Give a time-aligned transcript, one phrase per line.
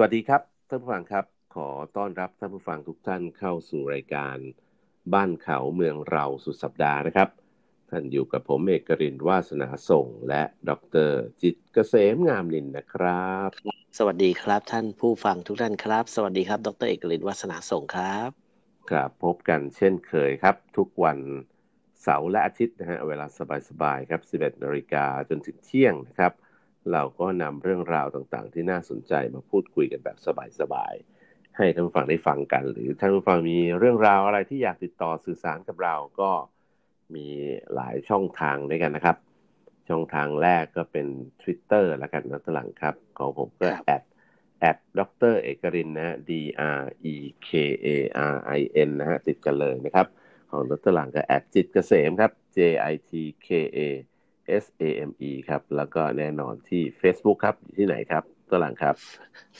[0.00, 1.24] วัสดีครับท่านผู้ฟังครับ
[1.54, 4.36] ขอต้อนรับท่านผู้ฟังทุกท่านเข้าสู่รายการ
[5.14, 7.28] บ้านเขาเมืองเราสุดสัปดาห์นะครับ
[7.90, 10.70] ท่านอยู่กับผมเอกรินวาสนาส่ง และด
[11.08, 11.10] ร
[11.42, 13.48] จิตเกษมงามลินนะครับ
[13.98, 18.30] สวัสดีครับท่านผู้ฟังทุกท่านครับ สวัสดีครับ ดรเอกรินวาสนาส่งครับ
[18.90, 21.18] ครับพบกันเช่นเคยครับ ทุกวัน
[22.02, 23.26] เสาร์และอาทิตย์นะฮะเวลา
[23.68, 26.34] สบายๆครับ 11นาฬิกาจนถึงเที่ยงนะครับ
[26.92, 30.16] เราก็นำเรื่องราวต่างๆ ที่น่าสนใจมาพูดคุยกันแบบ
[30.60, 36.30] สบายๆ ให้ท่านผู้ฟังได้ฟังกัน หรือท่านผู้ฟังมีเรื่องราวอะไรที่อยากติดต่อสื่อสารกับเราก็
[37.14, 37.26] มี
[37.74, 39.16] หลายช่องทางด้วยกันนะครับ
[39.88, 41.06] ช่องทางแรกก็เป็น
[41.42, 44.02] Twitter แล้วกันนะตลังครับ ของผมก็แอด
[44.60, 45.00] แอดด
[45.32, 46.30] รเอกรินนะ D
[46.78, 46.82] R
[47.12, 47.16] E
[47.46, 47.48] K
[47.84, 47.86] A
[48.32, 50.06] R I N นะฮะติดกันเลยนะครับ
[50.50, 52.58] ของดรหลังก็แอดจิตเกษมครับ J
[52.92, 53.12] I T
[53.46, 53.78] K A
[54.62, 58.94] S A M E ครับ แล้วก็แน่นอนที่ Facebook ครับที่ไหนครับตัวหลังครับ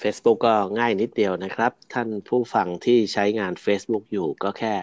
[0.00, 4.74] Facebook ก็ง่ายนิดเดียวนะครับ ท่านผู้ฟังที่ใช้งาน Facebook อยู่ก็แค่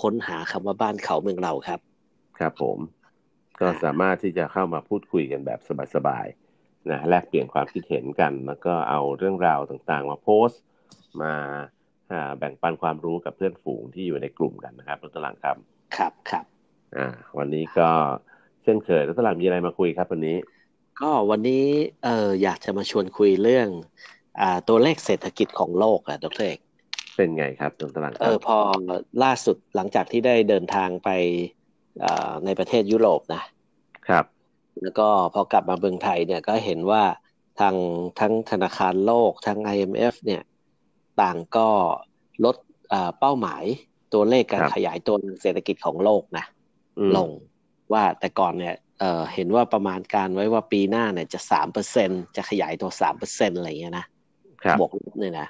[0.00, 1.80] ค้นหาคำว่าบ้านเขาเมืองเราครับ
[2.38, 2.78] ครับผม
[3.60, 5.60] ก็สามารถที่จะเข้ามาพูดคุยกันแบบ
[5.94, 10.62] สบายๆนะแลกเปลี่ยนความคิดเห็นกัน แล้วก็เอาเรื่องราวต่างๆ มาโพสต์
[11.22, 11.34] มา
[12.38, 15.56] แบ่งปันความรู้กับเพื่อนฝูงที่อยู่ในกลุ่มกันนะครับรถตลังครับ
[15.96, 16.44] ครับครับ
[16.96, 17.90] อ่าวันนี้ก็
[18.62, 20.36] เช่นเคยรถตลังมีอะไรมาคุยครับวันนี้
[21.00, 21.64] ก็วันนี้
[22.04, 23.68] เอออยากจะมาชวนคุยเรื่อง
[24.40, 26.58] อ่าตัวเลขเศรษฐกิจของโลกอะดรเอก
[27.16, 28.56] เป็นไงครับรถตลังเออพอ
[29.24, 31.10] ล่าสุดหลังจากที่ได้เดินทางไป
[32.44, 33.42] ในประเทศยุโรปนะ
[34.08, 34.24] ครับ
[34.82, 37.02] แล้วก็พอกลับมาเมืองไทยเนี่ยก็เห็นว่า
[37.60, 37.74] ทาง
[38.20, 40.42] ทั้งธนาคารโลกทั้ง IMF เนี่ย
[41.22, 41.68] ต่างก็
[42.44, 42.56] ลด
[43.18, 43.64] เป้าหมาย
[44.14, 46.44] ตัวเลขการขยายตัวเศรษฐกิจของโลกนะ
[47.16, 47.28] ลง
[47.92, 54.06] ว่าแต่ก่อนเนี่ยเห็นว่าประมาณการไว้ว่าปีหน้าเนี่ยจะสามเปอร์เซ็นต์จะขยายตัวสามเปอร์เซ็นต์อะไรเงี้ยนะ
[54.78, 55.48] บวกลบเนี่ยนะ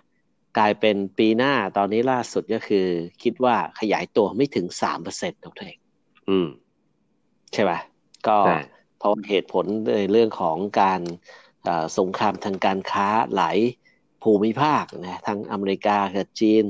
[0.58, 2.86] กลายเป็นปีหน้าตอนนี้ล่าสุดก็คือ
[3.22, 5.78] คิดว่าขยายตัวไม่ถึงสามเปอร์เซ็นต์ตัวเอง
[6.28, 6.48] อืม
[7.52, 7.72] ใช่ไหม
[8.26, 8.36] ก็
[8.98, 9.64] เพราะเหตุผล
[9.96, 11.00] ในเรื่องของการ
[11.98, 13.58] สงครามทางการค้าหลาย
[14.22, 16.64] ภูมิภาคนะทั้งอเมริกากับจีน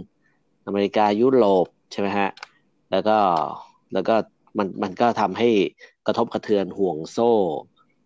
[0.67, 2.31] อเมริกายุโรปใช่ไหมฮะ
[2.91, 3.19] แล้วก็
[3.93, 4.15] แล้วก็
[4.59, 5.49] มันมันก็ทำให้
[6.07, 7.31] กระทบกระเทือนห่วงโซ่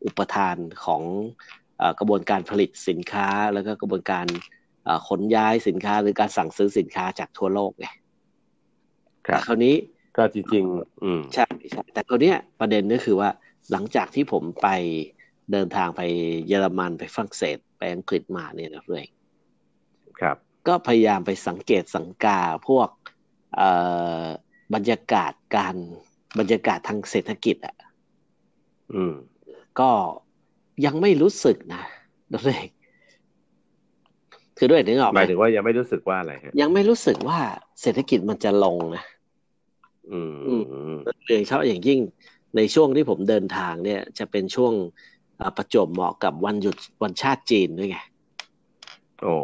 [0.04, 1.02] อุปทานของ
[1.80, 4.26] อกระบวนการผลิตสินค้า แล้วก็กระบวนการ
[5.08, 7.86] ขนย้ายสินค้าหรือการสั่งซื้อสินค้าจากทั่วโลกไง
[9.26, 9.74] ครับคราวนี้
[10.16, 13.30] ก็จริงๆอืมใช่ใช่แต่คราวนี้ประเด็นก็คือว่า
[13.70, 14.68] หลังจากที่ผมไป
[15.52, 16.02] เดินทางไป
[16.46, 19.06] เยอรมันไปฝรั่งเศสไปอังกฤษมาเนี่ยนะเพื่อน
[20.20, 20.36] ครับ
[20.68, 22.88] ก็พยายามไปสังเกตสังกาพวก
[24.74, 25.76] บรรยากาศการ
[26.38, 27.76] บรรยากาศทางเศรษฐกิจอะ
[28.94, 29.14] อืม
[29.80, 29.90] ก็
[30.84, 31.82] ยังไม่รู้สึกนะ
[32.32, 32.70] ดรเอก
[34.58, 37.38] คือด้วยนึกออกหมายถึงว่ายังไม่รู้สึกว่าอะไรฮะยังไม่รู้สึกว่า
[37.80, 39.04] เศรษฐกิจมันจะลงนะ
[40.10, 40.30] อืม
[41.26, 42.00] โดยเฉพาะอย่างยิ่ง
[42.56, 44.72] ในช่วงที่ผมเดินทางเนี่ย จะเป็นช่วง
[45.56, 47.98] ประจวบเหมาะกับวันหยุดวันชาติจีนด้วยไง
[49.22, 49.34] โอ้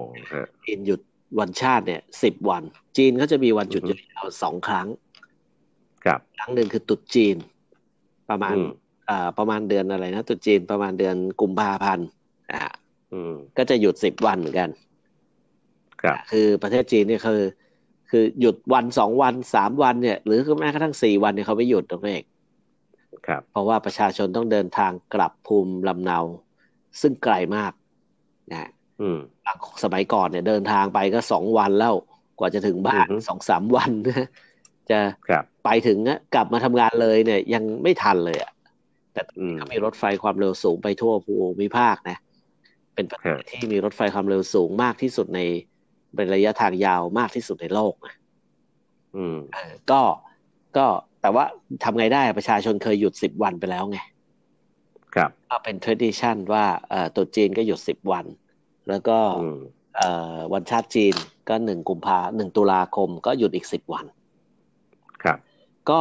[0.64, 1.00] จีนหยุด
[1.38, 2.62] วันชาติเนี่ยสิบวัน
[2.96, 4.86] จีนเขาจะมีวันหยุดยาวสองครั้ง
[6.04, 7.36] ครับครั้งหนึ่งคือตุดจีน
[8.30, 8.56] ประมาณ
[9.08, 12.06] อ่าประมาณเดือนอะไรนะตุดจีนประมาณเดือนกุมภาพันธ์
[12.52, 12.62] อ่า
[13.56, 14.70] ก็จะหยุดสิบวันเหมือนกัน
[16.02, 17.42] ครับ คือประเทศจีนเนี่ยคือ
[18.10, 22.18] คือหยุดวันสองวันสามวันเนี่ย หรือแม้กระทั่งสี่วันเนี่ยเขาไม่หยุดตรงนี้
[23.26, 26.18] ครับ เพราะว่าประชาชนต้องเดินทางกลับภูมิลำเนา
[27.00, 27.72] ซึ่งไกลมาก
[28.52, 28.70] นะ
[29.82, 31.94] สมัยก่อนเนี่ยเดินทางไปก็สองวันแล้ว
[32.38, 34.28] กว่าจะถึงบ้านสองสามวันนะ
[34.90, 35.00] จะ
[35.64, 35.98] ไปถึง
[36.34, 38.52] กลับมาทำงานเลยเนี่ย ยังไม่ทันเลยอะ
[39.12, 39.22] แต่
[39.56, 42.18] เขามีรถไฟความเร็วสูงไปทั่วภูมิภาคนะ
[42.94, 45.40] เป็นประเทศที่มีรถไฟความเร็วสูงมากที่สุดใน
[46.14, 48.14] เป็นระยะทางยาวมากที่สุดในโลกนะ
[49.16, 49.38] อืม
[49.90, 50.00] ก็
[50.76, 50.86] ก็
[51.22, 51.44] แต่ว่า
[51.84, 53.98] ทำไงได้ประชาชนเคยหยุดสิบวันไปแล้วไง
[55.14, 58.24] ครับก็เป็น tradition ว่าเอ่อตัวจีนก็หยุดสิบวัน
[58.88, 59.18] แล้วก็
[59.96, 61.14] เอ่อวันชาติจีน
[61.48, 64.21] ก็หนึ่งกุมภาหนึ่งตุลาคมก็หยุดอีกสิบวันครับ
[65.90, 66.00] ก็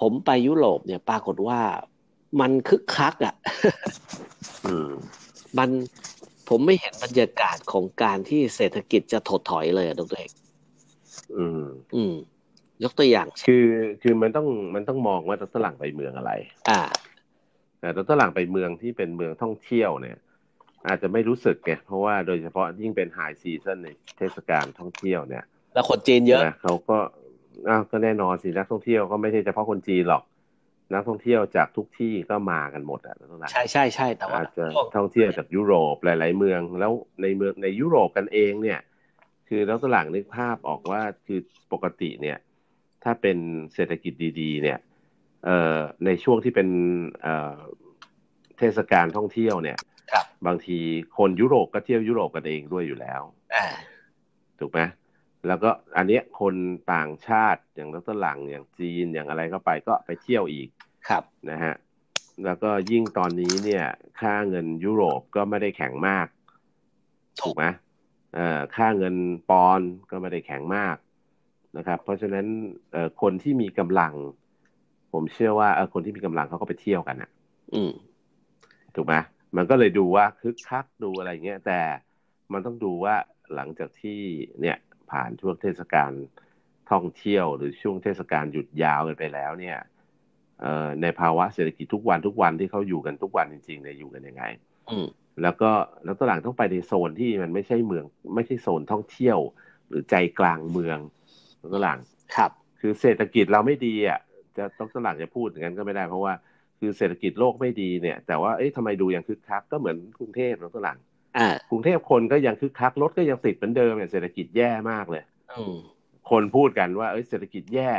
[0.00, 1.60] ผมไปยุโรปเนี่ยปรากฏว่า
[2.40, 3.34] มันคึกคักอะ่ะ
[5.58, 5.70] มัน
[6.48, 10.30] ผมไม่เห็นบรรยากาศของการที่เศรษฐกิจจะถดถอยเลยอะดรเอก
[11.36, 12.14] อืม อืม
[12.84, 13.66] ยกตัวอย่าง คือ
[14.02, 16.32] คือมันต้องมันต้องมองว่าตลังไปเมืองอะไร
[16.70, 16.82] อ่า
[17.80, 20.16] แต่ตลังไปเมืองที่เป็นเมืองท่องเที่ยวเนี่ย
[20.88, 25.44] อาจจะไม่รู้สึกไงเพราะว่าโดยเฉพาะยิ่งเป็นไฮซีซันในเทศกาลท่องเที่ยวเนี่ย
[25.74, 26.98] แล้วคนจีนเยอะเขาก็
[27.68, 30.22] อ้าวก็แน่นอนสินักท่องเที่ยวก็ไม่ใช่เฉพาะคนจีนหรอก
[30.94, 33.16] นักท่องเที่ยวจากทุกที่ก็มากันหมดอะ
[33.50, 34.64] ใช่ใช่ใช่แต่ว่าอาจจะ
[34.96, 36.92] ท่องเที่ยวจากยุโรปหลาย ๆ เมืองแล้ว
[37.22, 38.80] ในเมืองในยุโรปกันเองเนี่ย
[39.48, 41.40] คือแล้วตลาดนึกภาพออกว่าคือ
[41.72, 42.38] ปกติเนี่ย
[43.04, 43.38] ถ้าเป็น
[43.74, 44.78] เศรษฐกิจดี ๆ เนี่ย
[45.44, 46.68] เอ่อในช่วงที่เป็น
[47.22, 47.56] เอ่อ
[48.58, 49.78] เทศกาลท่องเที่ยวเนี่ย
[50.46, 50.78] บางที
[51.16, 53.20] คนยุโรปก็เที่ยวยุโรปกันเองด้วยอยู่แล้ว
[54.60, 54.80] ถูกไหม
[55.46, 56.54] แล้วก็อันเนี้ยคน
[56.94, 60.68] ต่างชาติอย่างรัตหลังอย่างจีนอย่างอะไรเข้าไปก็ไปเที่ยวอีก
[61.08, 61.74] ครับนะฮะ
[62.44, 63.84] แล้วก็ยิ่งตอนนี้เนี่ย
[64.20, 66.26] ค่าเงินยุโรปก็ไม่ได้แข็งมาก
[67.42, 67.64] ถูกไหม
[68.34, 69.14] เอ่อค่าเงิน
[69.50, 70.96] ปอนก็ไม่ได้แข็งมาก
[71.76, 72.46] นะครับ เพราะฉะนั้น
[72.92, 74.14] เอ่อคนที่มีกำลัง
[75.12, 77.30] ผมเชื่อว่าเออคนที่มีกำลังเขาก็ไปเที่ยวกันอะ
[77.74, 77.92] อืม
[78.94, 79.14] ถูกไหม
[79.56, 81.80] มันก็เลยดูว่าคึกคักดูอะไรเงี้ยแต่
[82.52, 83.14] มันต้องดูว่า
[83.54, 84.20] หลังจากที่
[84.60, 84.76] เนี่ย
[85.10, 86.12] ผ่านช่วงเทศกาล
[86.90, 89.78] ท่องเที่ยว หรือช่วงเทศกาลหยุดยาวกันไปแล้วเนี่ย
[91.02, 94.44] ในภาวะเศรษฐกิจทุกวันทุกวันที่เขาอยู่กันทุกวันจริงๆเนี่ยอยู่กันยังไง
[95.42, 95.70] แล้วก็
[96.04, 98.04] แล้วตหลังต้องไปในโซนที่มันไม่ใช่เมือง
[98.34, 99.38] ไม่ใช่โซนท่องเที่ยว
[99.88, 100.98] หรือใจกลางเมือง
[101.74, 101.98] ตหลัง
[102.36, 102.50] ครับ
[102.80, 104.18] คือเศรษฐกิจเราไม่ดีอะ
[104.56, 106.34] จะต้องตหลังจะพูดอย่างนั้นก็ไม่ได้เพราะว่า
[106.78, 110.98] คือเศรษฐกิจโลกไม่ดีเนี่ย แต่ว่าเอ๊ะทำไมดูยังคึกคักก็เหมือนกรุงเทพตหลัง
[111.70, 115.22] กรุงเทพคนก็ยังคึกคักรถก็ยังติดเหมือนเดิมเนี่ยเศรษฐกิจแย่มากเลย
[116.30, 117.92] คนพูดกันว่าเอ้ยเศรษฐกิจแย่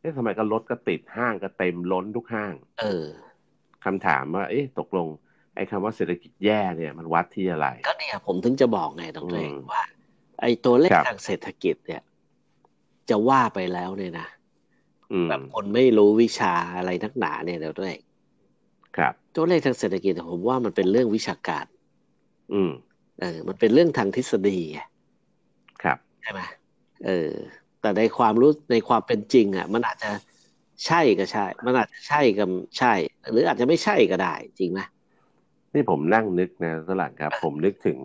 [0.00, 3.06] เอ๊ะทำไมก็รถก็ติดห้างก็เต็มล้นทุกห้าง เออ
[3.84, 5.08] คำถามว่า เอ๊ะตกลง
[5.54, 9.84] ไอ้คำว่าเศรษฐกิจแย่เนี่ย มันวัดที่อะไร ก็เนี่ยผมถึงจะบอกไงตรงเองว่า
[10.40, 12.02] ไอ้ตัวเลขทางเศรษฐกิจเนี่ย
[13.10, 14.28] จะว่าไปแล้วเนี่ยนะ
[15.28, 17.94] แบบคนไม่รู้วิชาอะไรนักหนาเนี่ยเดี๋ยวด้วย
[18.96, 21.64] ครับ ตัวเลขทางเศรษฐกิจผมว่ามันเป็นเรื่องวิชาการ
[22.52, 22.70] อืม
[23.20, 24.60] เออ มันเป็นเรื่องทางทฤษฎี
[25.82, 26.40] ครับใช่ไหม
[27.06, 27.32] เออ
[27.80, 30.10] แต่ในความรู้ในความเป็นจริง อะ มันอาจจะ
[30.86, 32.44] ใช่ก็ใช่ มันอาจจะใช่ก็
[32.78, 32.92] ใช่
[33.30, 34.80] หรืออาจจะไม่ใช่ก็ได้ จริงไหม
[35.74, 38.00] นี่ผมนั่งนึกนะสลัดครับ ผมนึกถึง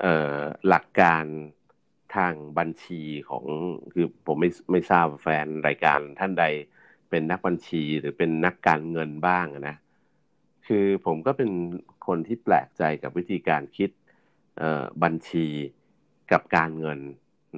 [0.00, 0.38] เอ่อ
[0.68, 1.24] หลักการ
[2.16, 3.44] ทางบัญชีของ
[3.92, 6.44] คือผมไม่ไม่ทราบแฟนรายการท่านใด
[7.10, 9.76] เป็นนักบัญชีหรือเป็นนักการเงินบ้างนะ
[10.68, 11.50] คือผมก็เป็น
[12.06, 13.90] คนที่แปลกใจกับวิธีการคิด
[15.02, 15.46] บัญชี
[16.32, 17.00] กับการเงิน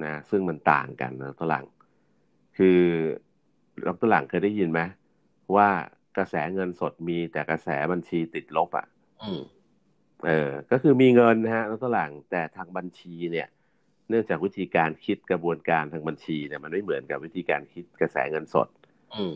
[0.03, 1.65] นะซึ่งมันต่างกันนะตลัง
[2.57, 2.79] คือ
[3.83, 4.81] เราตลังเคยได้ยินไหม
[5.55, 5.69] ว่า
[6.17, 8.85] กระแสเงินสดมีแต่กระแสบัญชีติดลบอะ่ะ
[10.25, 13.47] เออ ก็คือมีเงินนะฮะแล้วตลังแต่ทางบัญชีเนี่ย
[14.09, 18.67] เนื่องจากวิธีการคิดกระบวนการทางบัญชีเนี่ยมันไม่เหมือนกับวิธีการคิดกระแสเงินสด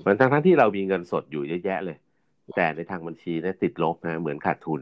[0.05, 1.97] มันทั้งทั้งที่เรามีเงินสดอยู่เยอะแยะเลย
[2.55, 4.81] แต่ในทางบัญชีเนี่ยติดลบนะเหมือนขาดทุน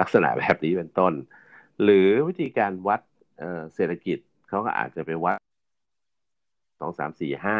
[0.00, 1.12] ลักษณะแบบนี้เป็นต้น
[1.82, 3.00] หรือวิธีการวัด
[3.74, 5.36] เศรษฐกิจเขาก็อาจจะไปวัด
[6.80, 7.58] สองสามสี่ห้า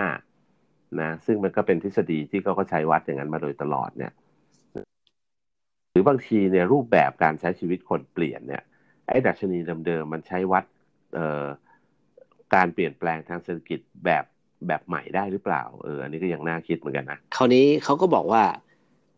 [1.00, 4.12] นะซึ่งมันก็เป็นทฤษฎีที่เขาก็ใช้วัดอย่างนั้นมาโดยตลอดเนี่ย
[5.90, 8.62] หรือบางทีเนี่ยรูปแบบการใช้ชีวิตคนเปลี่ยนเนี่ย
[9.06, 10.64] ไอ้ดัชนีเดิมๆมันใช้วัด
[12.54, 14.24] การเปลี่ยนแปลงทางเศรษฐกิจแบบ
[14.66, 18.44] แบบใหม่ได้หรือเปล่า เออ อันนี้ก็ยังน่าคิดเหมือนกันนะ คราวนี้เขาก็บอกว่า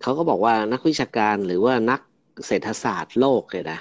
[0.02, 2.00] เขาก็บอกว่านักวิชาการหรือว่านัก
[2.46, 3.78] เศรษฐศาสตร์โลกเลยนะ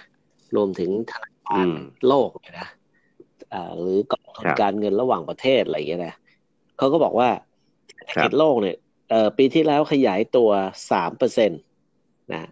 [0.55, 1.67] รวมถึงธนาคาร
[2.07, 2.67] โลกเลยนะ
[3.79, 6.15] หรือกองทุนการเงินระหว่างประเทศอะไรอย่างเงี้ยนะ
[6.77, 7.29] เขาก็บอกว่า
[7.95, 8.77] เศรษฐกิจโลกเนี่ย
[9.37, 10.49] ปีที่แล้วขยายตัว
[10.91, 11.55] สามเปอร์เซ็นต
[12.33, 12.43] นะ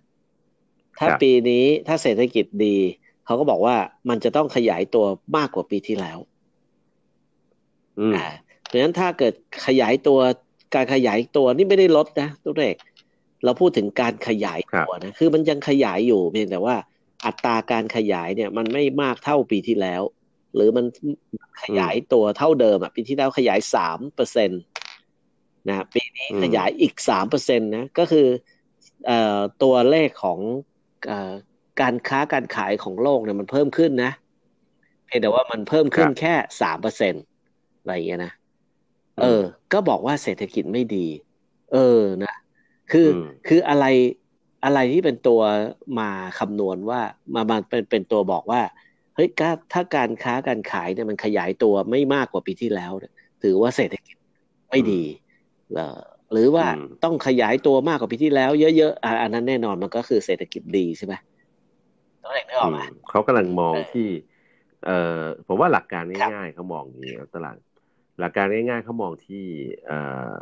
[0.99, 2.77] ถ้าปีนี้ถ้าเศรษฐกิจดี
[3.25, 3.75] เขาก็บอกว่า
[4.09, 5.05] มันจะต้องขยายตัว
[5.37, 6.19] มากกว่าปีที่แล้ว
[8.15, 8.25] อ่า
[8.69, 9.33] เพราะฉะนั้นถ้าเกิด
[9.67, 10.19] ขยายตัว
[10.75, 12.75] การขยายตัวนี่ไม่ได้ลดนะตัวเลข
[13.43, 16.75] เราพูดถึงการขยายตัวนะคือมันยังขยายอยู่เพียงแต่ว่า
[17.25, 20.01] อัตราการขยายเนี่ยมันไม่มากเท่าปีที่แล้ว
[20.55, 20.85] หรือมัน
[21.63, 24.55] ขยายตัวเท่าเดิมอะปีที่แล้วขยายสามเปอร์เซ็นต์
[25.67, 28.27] นะปีนี้ขยายอีกสามเปอร์เซ็นต์นะก็คือ
[29.07, 30.39] เอ่อตัวเลขของ
[31.07, 31.31] เอ่อ
[31.81, 34.11] การค้าการขายของโลกเนี่ยมันเพิ่มขึ้นนะ
[35.05, 37.13] เพียงแต่ว่ามันเพิ่มขึ้นแค่สามเปอร์เซ็นต์
[37.79, 38.33] อะไรอย่างเงี้ยนะ
[39.21, 41.07] เออ ก็บอกว่าเศรษฐกิจไม่ดี
[41.73, 42.35] เออนะ
[42.91, 43.07] คือ
[43.47, 43.85] คืออะไร
[44.65, 45.41] อะไรที่เป็นตัว
[45.99, 46.09] มา
[46.39, 47.01] คำนวณว่า
[47.33, 48.61] มามาเป็นเป็นตัวบอกว่า
[49.15, 49.27] เฮ้ย
[49.73, 52.91] ถ้าการค้าการขายเนี่ยมันขยายตัวไม่มากกว่าปีที่แล้ว
[53.43, 54.15] ถือว่าเศรษฐกิจ
[54.69, 55.03] ไม่ดี
[56.31, 56.65] หรือว่า
[57.03, 61.13] ต้องขยายตัวมากกว่าปีที่แล้วเยอะๆอันนั้นแน่นอนมันก็คือเศรษฐกิจดีใช่ไหม
[62.23, 64.07] ต้องเห็นได้ออกมาเขากำลังมองที่
[64.85, 67.55] เอ่อผมว่าหลักการง่ายๆเขามองอย่างนี้ตลาด
[68.19, 69.45] หลักการง่ายๆเขามองที่
[69.85, 69.99] เอ่
[70.31, 70.35] อ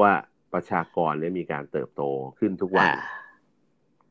[0.00, 0.12] ว่า
[0.54, 2.02] ประชากรเนี่ยมีการเติบโต
[2.38, 2.88] ขึ้นทุกวัน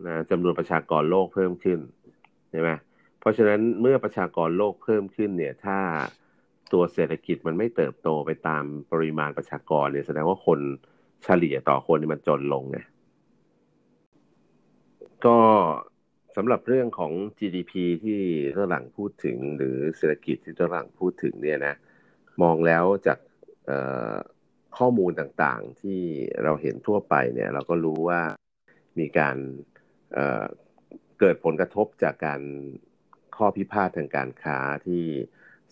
[0.05, 1.79] นะจำนวนประชากรโลกเพิ่มขึ้น
[2.49, 2.69] ใช่ไหม
[3.19, 5.79] เพราะฉะนั้นเมื่อประชากรโลกเพิ่มขึ้นเนี่ย ถ้า
[6.73, 10.59] ตัวเศรษฐกิจมันไม่เติบโตไปตามปริมาณประชากรเนี่ยแสดงว่าคน
[11.23, 12.77] เฉลี่ยต่อคนมันจนลงไง
[15.25, 15.39] ก็
[16.35, 17.73] สำหรับเรื่องของ GDP
[18.03, 18.19] ที่
[18.57, 21.75] ฝรั่งพูดถึงหรือเศรษฐกิจที่ฝรั่งพูดถึงเนี่ยนะ
[22.41, 23.19] มองแล้วจาก
[24.77, 26.01] ข้อมูลต่างๆที่
[26.43, 28.21] เราเห็นทั่วไปเนี่ยเราก็รู้ว่า
[28.99, 29.37] มีการ
[30.13, 32.41] เเกิดผลกระทบจากการ
[33.35, 35.03] ข้อพิพาททางการค้าที่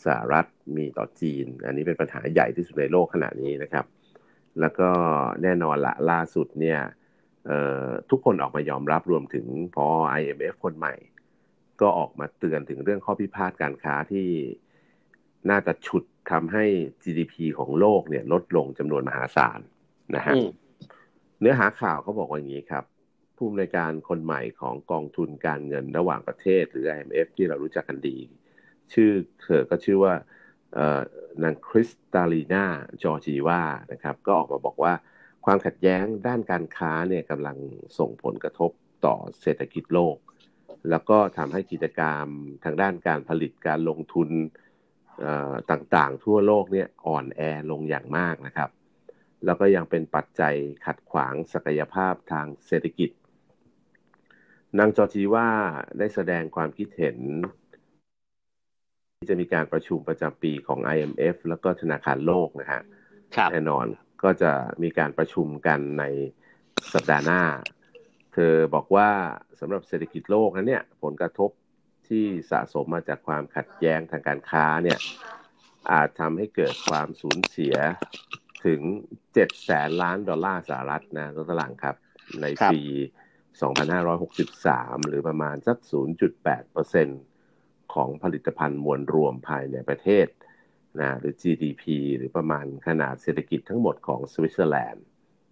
[0.06, 0.46] สหรัฐ
[0.78, 3.86] มีต่อจีน อันนี้เป็นปัญหาใหญ่ที่สุดในโลกขณะนี้นะครับ
[4.60, 4.90] แล้วก็
[5.44, 6.80] แน่นอนละล่าสุดเนี่ย
[8.10, 9.46] ทุกคนออกมายอมรับรวมถึง
[9.76, 9.88] พอ
[10.20, 10.94] IMF คนใหม่
[11.82, 14.28] ก็ออกมาเตือนถึงเรื่องข้อพิพาทการค้าที่
[15.50, 16.66] น่าจะฉุด ทำให้
[17.04, 19.60] GDP ของโลกเนี่ยลดลงจำนวนมหาศาล
[20.16, 20.36] นะฮะ
[21.40, 22.86] เนื้อหาข่าวเขาบอกว่าอย่างนี้ครับ
[23.36, 28.18] ผู้อำนวยการคนใหม่ของกองทุนการเงินระหว่างประเทศ หรือ IMF ที่เรารู้จักกันดี
[28.94, 30.14] ชื่อเธอก็ชื่อว่า
[31.44, 32.66] นางคริสตาลีนา
[33.04, 34.94] จอร์จีวานะครับ ก็ออกมาบอกว่า
[35.46, 37.58] ความขัดแย้งด้านการค้าเนี่ยกำลัง
[38.00, 38.72] ส่งผลกระทบ
[39.06, 40.18] ต่อเศรษฐกิจโลก
[40.90, 42.28] แล้วก็ทำให้กิจกรรม
[42.64, 44.30] ทางด้านการผลิตการลงทุน
[45.72, 47.42] ต่างๆ ทั่วโลกเนี่ยอ่อนแอ
[47.72, 48.70] ลงอย่างมากนะครับ
[49.46, 50.56] แล้วก็ยังเป็นปัจจัย
[50.86, 53.10] ขัดขวางศักยภาพทางเศรษฐกิจ
[54.80, 55.48] นางจอจีว่า
[56.00, 57.18] ได้แสดงความคิดเห็น
[59.18, 62.82] ที่จะมีการประชุมประจำปีของ IMF แล้วก็ธนาคารโลกนะฮะ
[63.52, 63.86] แน่นอน
[64.24, 64.52] ก็จะ
[64.84, 66.04] มีการประชุมกันใน
[66.94, 67.42] สัปดาห์หน้า
[68.34, 69.10] เธอบอกว่า
[69.60, 71.50] สำหรับเศรษฐกิจโลกนั้นเนี่ย ผลกระทบ
[72.10, 75.00] ที่สะสมมาจากความขัดแย้งทางการค้าเนี่ย
[75.92, 77.76] อาจทำให้เกิดความสูญเสีย
[78.66, 78.82] ถึง
[79.24, 81.96] 7แสนล้านดอลลาร์สหรัฐนะตัวตลางครับ
[82.42, 82.82] ในปี
[84.16, 85.78] 2563 หรือประมาณสัก
[87.06, 90.28] 0.8%ของผลิตภัณฑ์มวลรวมภายในประเทศ
[91.02, 91.84] นะหรือ GDP
[92.18, 95.04] หรือประมาณขนาดเศรษฐกิจทั้งหมดของสวิตเซอร์แลนด์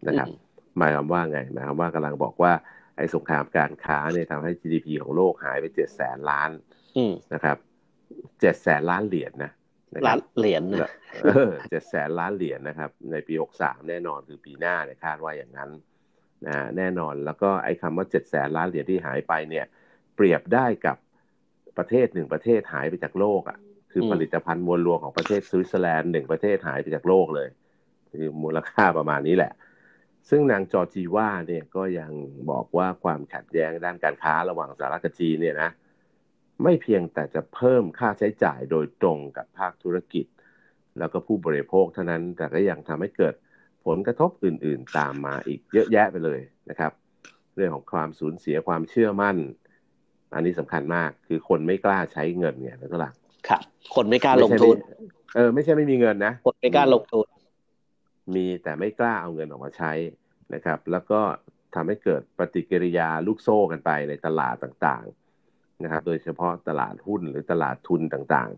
[0.07, 0.29] นะครับ
[0.77, 2.53] หมายความว่าไงหมายความว่ากำลังบอกว่า
[2.97, 6.51] ไอ้สงครามการค้าเนี่ยทำให้ GDP ของโลกหายไปเจ็ดแสนล้าน
[7.33, 7.57] นะครับ
[8.39, 9.51] เจ็ดแสนล้านเหรียญนะ
[10.07, 10.91] ล้านเหรียญนะ
[11.69, 15.69] เจ็ดแสนล้านเหรียญนะครับ ในปีหกสามแน่นอนคือปีหน้าเนี่ยคาดว่าอย่างนั้น
[16.47, 19.65] นะแน่นอนแล้วก็ไอ้คำว่าเจ็ดแสนล้านเหรียญที่หายไปเนี่ย
[20.15, 20.97] เปรียบได้กับ
[21.77, 23.57] ประเทศหนึ่งประเทศหายไปจากโลกอะ
[23.91, 27.47] คือผลิตภัณฑ์มวลรวมของประเทศสวิตเซอร์แลนด์หนึ่งประเทศหายไปจากโลกเลย
[28.11, 29.51] คือมูลค่าประมาณนี้แหละ
[30.29, 32.11] ซึ่งนางจอจีว่าเนี่ยก็ยัง
[32.51, 35.69] บอกว่าความขัดแย้งด้านการค้าระหว่างสหรัฐกับจีนเนี่ยนะ
[36.63, 40.25] ไม่เพียงแต่จะเพิ่มค่าใช้จ่ายโดยตรงกับภาคธุรกิจ
[40.99, 43.33] แล้วก็ผู้บริโภคเท่านั้นแต่ก็ยังทำให้เกิด
[43.85, 46.39] ผลกระทบอื่น ๆ ตามมาอีกเยอะแยะไปเลย
[46.69, 46.91] นะครับ
[47.55, 49.37] เรื่องของความสูญเสียความเชื่อมั่น
[50.33, 53.13] อันนี้สำคัญมากคือคนไม่กล้าใช้เงินเนี่ยแล้วก็หลัง
[53.47, 53.61] ครับ
[53.95, 54.77] คนไม่กล้าลงทุน
[55.35, 57.27] เออ ไม่ใช่ไม่มีเงินนะ คนไม่กล้าลงทุน
[58.35, 59.91] มีแต่ไม่กล้าเอาเงินออกมาใช้
[60.53, 61.21] นะครับ แล้วก็
[61.75, 68.49] ทำให้เกิดปฏิกิริยาลูกโซ่กันไปในตลาดต่างๆนะครับ โดยเฉพาะตลาดหุ้นหรือตลาดทุนต่าง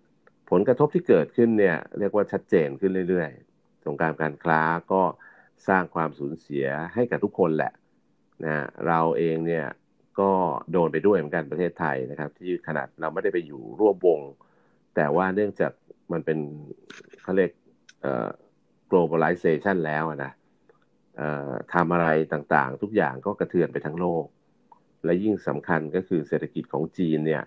[0.00, 4.60] ๆ ผลกระทบที่เกิดขึ้นเนี่ยเรียกว่าชัดเจนขึ้นเรื่อยๆ สงการการค้า
[4.92, 5.02] ก็
[5.68, 7.72] สร้างความสูญเสียให้กับทุกคนแหละ
[8.44, 9.66] นะเราเองเนี่ย
[10.20, 10.30] ก็
[10.72, 14.20] โดนไปด้วยเหมือนกันประเทศไทยนะครับ ที่ขนาดเราไม่ได้ไปอยู่ร่วมวง
[14.96, 15.72] แต่ว่าเนื่องจาก
[16.12, 16.38] มันเป็น
[17.22, 17.50] เขาเรียก
[18.92, 20.32] globalization แล้วนะ
[21.74, 24.24] ทำอะไรต่างๆ ทุกอย่างก็กระเทือนไปทั้งโลก
[25.04, 27.44] และยิ่งสำคัญก็คือเศรษฐกิจของจีนเนี่ย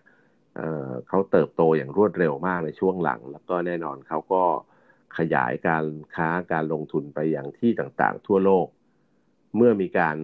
[1.07, 4.43] เขาเติบโตอย่างรวดเร็วมากในช่วงหลัง แล้วก็แน่นอนเขาก็
[5.17, 5.85] ขยายการ
[6.15, 8.67] ค้าการลงทุนไปอย่างที่ต่างๆ ทั่วโลก
[9.55, 10.17] เมื่อมีการ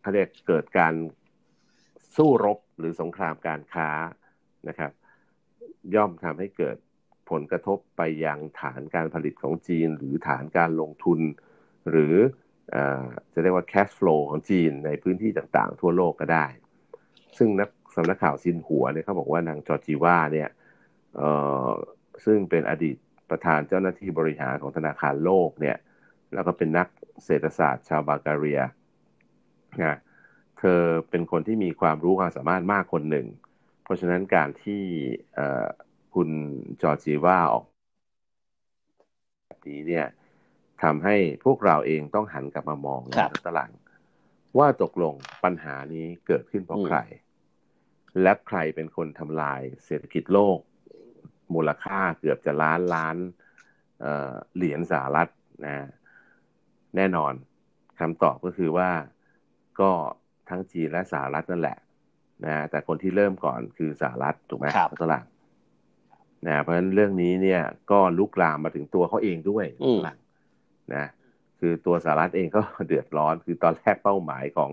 [0.00, 0.94] เขาเรียกเกิดการ
[2.16, 3.88] สู้รบหรือสงครามการค้า
[4.68, 4.92] นะครับ
[5.94, 6.76] ย่อมทำให้เกิด
[7.32, 11.20] ผลกระทบไปยังฐานการผลิตของจีน หรือฐานการลงทุน
[11.90, 12.14] หรือ
[12.74, 12.76] อ
[13.32, 16.46] จะเรียกว่า cash flow ของจีนในพื้นที่ต่างๆ ทั่วโลกก็ได้
[17.38, 20.48] ซึ่งนักสำนักข่าวซินหัวเนี่ยเขาบอกว่านางจอร์จีว่าเนี่ย
[22.24, 22.96] ซึ่งเป็นอดีต
[23.30, 25.76] ประธานเจ้าหน้าที่บริหารของธนาคารโลกเนี่ย
[26.34, 26.88] แล้วก็เป็นนัก
[27.24, 28.60] เศรษฐศาสตร์ชาวบาการีย
[29.82, 29.98] นะ
[30.58, 33.26] เธอเป็นคนที่มีความรู้ความสามารถมากคนหนึ่ง
[33.84, 34.82] เพราะฉะนั้นการที่
[36.14, 36.28] คุณ
[36.82, 37.64] จอร์จีว่าออก
[39.46, 40.06] แบบนี้เนี่ย
[40.82, 43.12] ทำให้พวกเราเองต้องหันกลับมามองใน
[43.46, 43.70] ตลาด
[44.58, 45.14] ว่าตกลง
[45.44, 46.98] ปัญหานี้เกิดขึ้นเพราะใคร
[48.22, 50.58] และใครเป็นคนทำลายเศรษฐกิจโลก
[51.54, 53.16] มูลค่าเกือบจะล้านล้าน
[54.56, 55.28] เหรียญสหรัฐ
[55.66, 55.86] นะ
[56.96, 57.32] แน่นอน
[58.00, 58.90] คำตอบก็คือว่า
[59.80, 59.90] ก็
[60.48, 61.78] ทั้งจีนและสหรัฐนั่นแหละ
[62.44, 65.24] นะแต่คนที่เริ่มก่อนคือสหรัฐถูกไหมครับตลาด
[66.48, 69.66] นะเพราะฉะนั้นเรื่องนี้เนี่ยก็ลุกลามมาถึงตัวเขาเองด้วย
[70.02, 70.18] หลัง
[70.94, 71.06] นะ
[71.60, 74.70] คือตัวสหรัฐเองก็เดือดร้อน คือตอนแรกเป้าหมายของ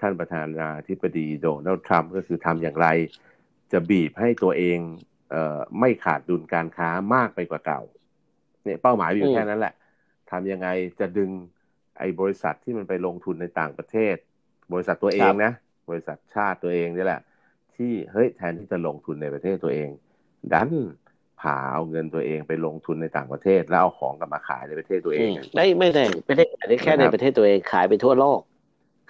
[0.00, 2.88] ท่านประธานาธิบดีโดนัลด์ทรัมป์ก็คือทำอย่างไร
[3.72, 4.78] จะบีบให้ตัวเอง
[5.30, 7.82] เอ่อไม่ขาดดุลการค้ามากไปกว่าเก่า
[8.64, 9.74] เนี่ยเป้าหมายอยู่แค่นั้นแหละ
[10.30, 10.68] ทำยังไง
[11.00, 11.30] จะดึง
[11.98, 14.16] ไอ้บริษัทที่มันไปลงทุนในต่างประเทศ
[14.72, 15.52] บริษัทตัวเองนะ
[15.90, 17.20] บริษัทชาติตัวเองนี่แหละ
[17.76, 19.88] ที่เฮ้ยแทนที่จะลงทุนในประเทศตัวเอง
[20.52, 20.70] ดัน
[21.40, 28.40] ผาเอาเงินตัวเองไปลงทุนในต่างประเทศ แล้วเอาของกลับมาขายในประเทศตัวเองไม่ไม่ได้ไม่ได้ขายได้แค่ในประเทศตัวเองขายไปทั่วโลก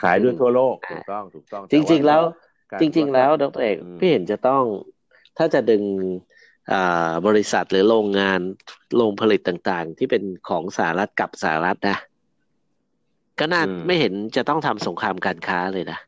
[0.02, 2.22] ขายด้วยทั่วโลกถูกต้องถูกต้อง จริง ๆ แล้ว
[2.80, 4.62] จริง ๆ แล้วดรเอกพี่เห็นจะต้อง
[5.38, 5.82] ถ้าจะดึง
[7.26, 8.40] บริษัทหรือโรงงาน
[8.96, 11.98] โรงผลิตต่างๆ ที่เป็นของสหรัฐกับสหรัฐนะ
[13.38, 15.98] ก็น่าไม่เห็นจะต้องทำสงครามการค้าเลยนะ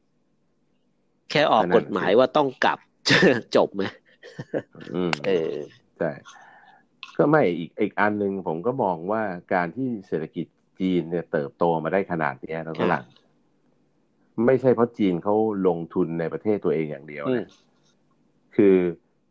[1.30, 2.78] แค่ออกกฎหมายว่าต้องกลับ
[3.56, 3.82] จบไหม
[5.26, 5.54] เออ
[5.98, 6.10] ใช่
[7.18, 9.22] ก็ไม่อีกอีกอันหนึ่งผมก็มองว่า
[9.54, 10.46] การที่เศรษฐกิจ
[10.80, 13.04] จีนเนี่ยเติบโตมาได้ขนาดนี้แล้วก็หลัง
[14.46, 15.34] ไม่ใช่เพราะจีนเขา
[15.68, 17.48] ลงทุนในประเทศตัวเองอย่างเดียวนะ
[18.56, 18.76] คือ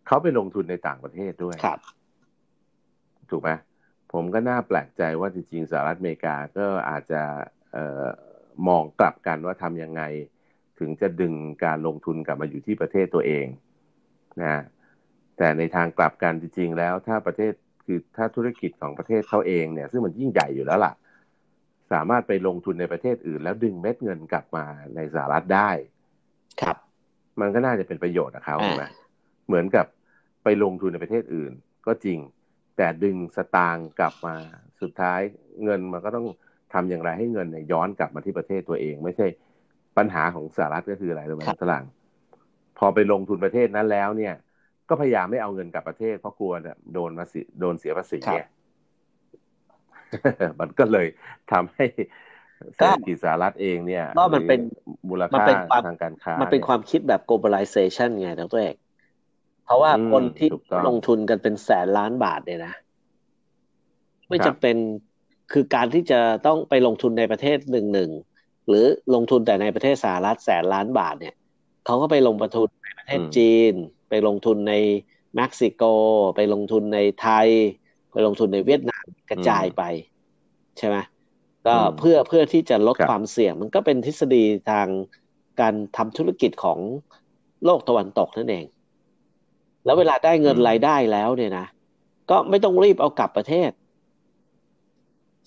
[0.08, 1.80] เขาไปลงทุนในต่างประเทศด้วยครับ
[3.30, 3.50] ถูกไหม
[4.14, 7.22] ผมก็น่าแปลกใจว่าจริงๆสหรัฐอเมริกาก็อาจจะ
[7.72, 8.04] เอ่อ
[8.68, 10.02] มองกลับกันว่าทำยังไง
[10.80, 11.34] ถึงจะดึง
[11.66, 13.46] การลงทุนกลับมาอยู่ที่ประเทศตัวเอง
[14.44, 14.56] นะ
[15.38, 17.54] แต่ในทางกลับกันจริงๆแล้วถ้าประเทศ
[17.86, 20.94] คือถ้าธุรกิจของประเทศเขาเองเนี่ยซึ่งมันยิ่งใหญ่อยู่แล้วล่ะ
[21.92, 24.66] สามารถไปลงทุนในประเทศอื่น แล้วดึงเม็ดเงินกลับมา
[24.96, 25.70] ในสหรัฐได้
[26.62, 26.78] ครับ
[27.40, 28.86] มันก็น่าจะเป็นประโยชน์กับเขาใช่ไหม
[29.48, 29.86] เหมือนกับ
[30.44, 31.52] ไปลงทุนในประเทศอื่น
[31.88, 32.20] ก็จริง
[32.78, 34.36] แต่ดึงสตางค์กลับมา
[34.82, 35.20] สุดท้าย
[35.64, 36.28] เงินมันก็ต้อง
[36.74, 39.28] ทำอย่างไรให้เงินเนี่ยย้อนกลับมาที่ประเทศตัวเอง ไม่ใช่
[39.98, 41.86] ปัญหาของสหรัฐก็คืออะไรรู้ไหมฝรั่ง
[42.78, 44.34] พอไปลงทุนประเทศนั้นแล้วเนี่ย
[44.90, 46.54] ก็พยายามไม่เอาเงินกลับประเทศเพราะกลัว
[46.94, 48.48] โดนมาสิโดนเสียภาษีเนี่ย
[50.60, 51.08] มันก็เลย
[51.52, 51.86] ทำให้
[52.76, 54.60] เศรษฐกิจสหรัฐเองเนี่ยก็มันเป็น
[55.10, 55.46] มูลค่า
[55.88, 58.76] ทางการค้า มันเป็นความคิดแบบ globalization ไงดรเอก
[59.66, 60.50] เพราะว่าคนที่
[60.88, 62.74] ลงทุนกันเป็นแสนล้านบาทเนี่ยนะ
[64.28, 64.78] ไม่จะเป็น
[65.54, 68.12] คือการที่จะต้องไปลงทุนในประเทศหนึ่งหนึ่ง
[68.68, 71.36] หรือลงทุนแต่ในประเทศสหรัฐแสนล้านบาทเนี่ย
[71.86, 73.74] เขาก็ไปลงทุนในประเทศจีน
[74.10, 74.74] ไปลงทุนใน
[75.36, 75.84] เม็กซิโก
[76.36, 77.48] ไปลงทุนในไทย
[78.12, 79.84] ไปลงทุนในเวียดนามกระจายไป
[80.78, 80.98] ใช่ไหม
[81.68, 84.88] ก็เพื่อเพื่อที่จะลดความเสี่ยง มันก็เป็นทฤษฎีทาง
[85.62, 86.80] การทำธุรกิจของ
[87.66, 88.66] โลกตะวันตกนั่นเอง
[89.86, 91.68] แล้วเวลาได้เงินรายได้แล้วเนี่ยนะ
[92.30, 93.72] ก็ไม่ต้องรีบเอากลับประเทศ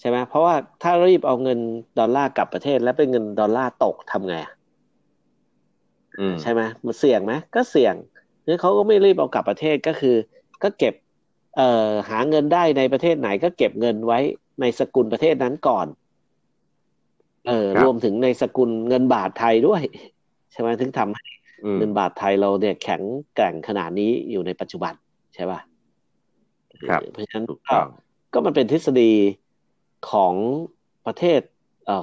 [0.00, 1.58] ใช่ไหมเพราะว่าถ้ารีบเอาเงิน
[1.98, 4.34] ดอลลาร์กลับประเทศ แล้วเป็นเงินดอลลาร์ตกทำไง
[6.42, 7.94] ใช่ไหมมันเสี่ยงไหมก็เสี่ยง
[8.48, 10.16] นี่เขาก็ไม่รีบเอากลับประเทศก็คือ
[10.62, 10.94] ก็เก็บ
[11.56, 14.18] เอ่อหาเงินได้ในประเทศไหนก็เก็บเงินไว้
[14.60, 15.86] ในสกุลประเทศนั้นก่อน
[17.48, 19.82] เออรวมถึงในสกุลเงินบาทไทยด้วย
[20.52, 21.26] ใช่ไหมถึงทำให้
[21.78, 23.02] เงินบาทไทยเราเนี่ยแข็ง
[23.34, 24.92] แกร่งขนาดนี้อยู่ในปัจจุบัน
[25.34, 25.60] ใช่ป่ะ
[26.88, 27.76] ครับเพราะฉะนั้นก็
[28.32, 29.12] ก็มันเป็นทฤษฎี
[30.10, 30.34] ของ
[31.06, 31.40] ประเทศ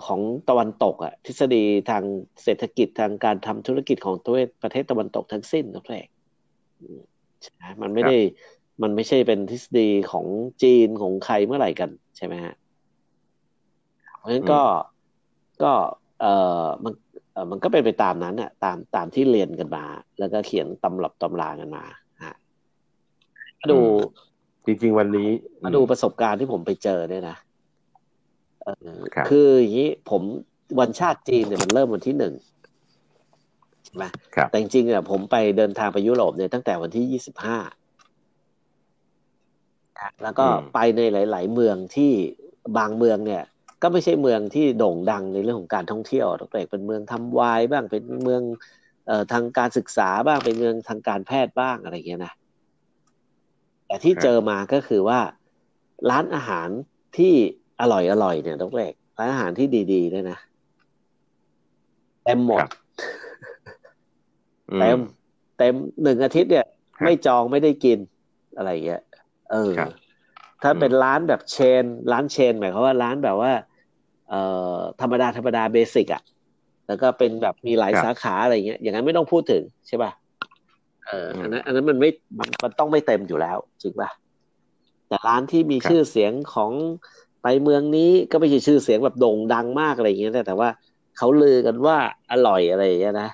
[0.07, 2.03] ของตะวันตกอะทฤษฎีทาง
[2.43, 6.14] เศรษฐกิจทางการทำธุรกิจของตัวประเทศตะวันตกทั้งสิ้นนะแรกใช่
[7.81, 8.17] มันไม่ได้
[8.81, 10.25] มันไม่ใช่เป็นทฤษฎีของ
[10.63, 12.53] จีนของใครเมื่อไหร่กันใช่ไหมฮะ
[14.17, 14.61] เพราะฉะนั้นก็
[15.63, 15.71] ก็
[16.21, 16.25] เอ
[16.61, 16.93] อมัน
[17.33, 19.85] เออมันก็เป็นไปตามนั้นอะตามตามที่เรียนกันมา
[20.19, 21.83] แล้วก็เขียนตำรับตำรากันมา
[22.25, 22.35] ฮะ
[23.59, 23.79] มาดู
[24.65, 25.29] จริงๆวันนี้
[25.63, 27.37] มาดูประสบการณ์ที่ผมไปเจอเนี่ยนะ
[29.29, 30.21] คืออย่างนี้ผม
[30.79, 32.33] วันชาติจีนเนี่ยมันเริ่มวันที่หนึ่ง
[33.85, 34.05] ใช่ไหม
[34.49, 37.57] แต่จริงๆอะผมไปเดินทางไปยุโรปเนี่ยตั้งแต่วันที่ยี่สิบห้า
[40.23, 42.11] แล้วก็ไปในหลาย ๆ เมืองที่
[42.77, 43.43] บางเมืองเนี่ย
[43.81, 48.41] ก็ไม่ใช่เมืองที่โด่งดังในเรื่องของการท่องเที่ยวตกแต่เป็นเมืองทำวายบ้างเป็นเมือง
[49.07, 52.33] เอ่อทางการศึกษาบ้างเป็นเมืองทางการแพทย์บ้างอะไรเงี้ยนะ
[53.87, 55.19] แต่ที่เจอมาก็คือว่า
[56.09, 56.69] ร้านอาหาร
[57.17, 57.33] ที่
[57.81, 60.37] อร่อยอร่อยเนี่ยต้องแรกร้านอาหารที่ดีๆด้วยนะ
[62.23, 62.63] เต็มหมด
[64.81, 64.97] เต็ม
[65.57, 65.73] เต็ม
[66.03, 66.65] หนึ่งอาทิตย์เนี่ย
[67.03, 67.99] ไม่จองไม่ได้กิน
[68.57, 69.01] อะไรเงี้ย
[69.51, 69.71] เออ
[70.63, 73.51] ถ้าเป็นร้านแบบเชน ร้านเชนหมายความว่าร้านแบบว่า
[74.29, 74.41] เอ่
[74.75, 76.21] อธรรมดาธรรมดาเบสิกอะ
[76.87, 80.11] แล้วก็เป็นแบบมีหลายสาขาอะไรเงี้ย อย่างนั้นไม่ต้องพูดถึงใช่ป่ะ
[81.07, 82.09] เอออันนั้นอันนั้นมันไม่
[82.63, 84.09] มันต้องไม่เต็มอยู่แล้วจริงป่ะ
[85.07, 86.71] แต่ร้านที่มีชื่อเสียงของ
[87.41, 90.69] ไปเมืองนี้ก็ไม่ใช่ชื่อเสียงแบบโด่งดังมากอะไรอย่างเงี้ยแต่ว่า
[91.17, 91.97] เขาลือกันว่า
[92.31, 93.29] อร่อยอะไรอย่างเงี้ยนะ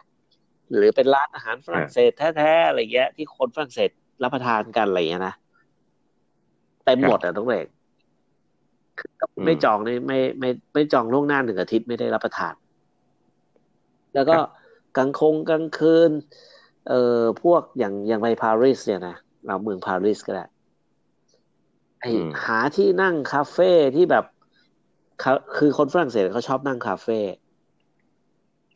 [0.78, 3.90] หรือเป็นร้านอาหารฝรั่งเศสแท้ๆอะไรเงี้ย ที่คนฝรั่งเศส
[4.24, 5.36] รับประทานกันอะไรอย่างเงี้ยนะ
[6.86, 7.68] เต็มหมดอะต้องเอก
[9.46, 12.54] ไม่จองนี่ไม่ไม่ไม่จองล่วงหน้าหนึ่งอาทิตย์ไม่ได้รับประทาน
[14.14, 14.38] แล้วก็
[14.98, 16.12] กลางคงกลางคืน
[16.88, 20.46] เอ่อพวกอย่างอย่างไปปารีสเนี่ยนะเราเมืองปารีสก็ได้
[22.02, 22.06] ไอ
[22.46, 24.26] หาที่นั่งคาเฟ่ที่แบบ
[25.58, 27.20] คือคนฝรั่งเศสเขาชอบนั่งคาเฟ่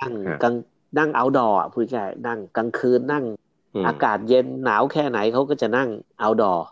[0.02, 0.56] นั่งกลาง
[0.98, 3.26] นั่งเอาดอร์พูดง่ายนั่งกลางคืนนั่ง
[3.88, 6.68] อากาศเย็นหนาวแค่ไหนเขาก็จะนั่งเอาดอร์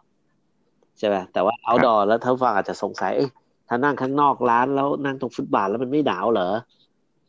[0.97, 3.27] ใช่ไหมแต่ว่าเอาดอร์แล้วท่านฟังอาจจะสงสัยเอ้
[3.67, 6.49] ถ้านั่งข้างนอกร้านแล้วนั่งตรงฟุตบาทแล้วมันไม่หนาวเหรอ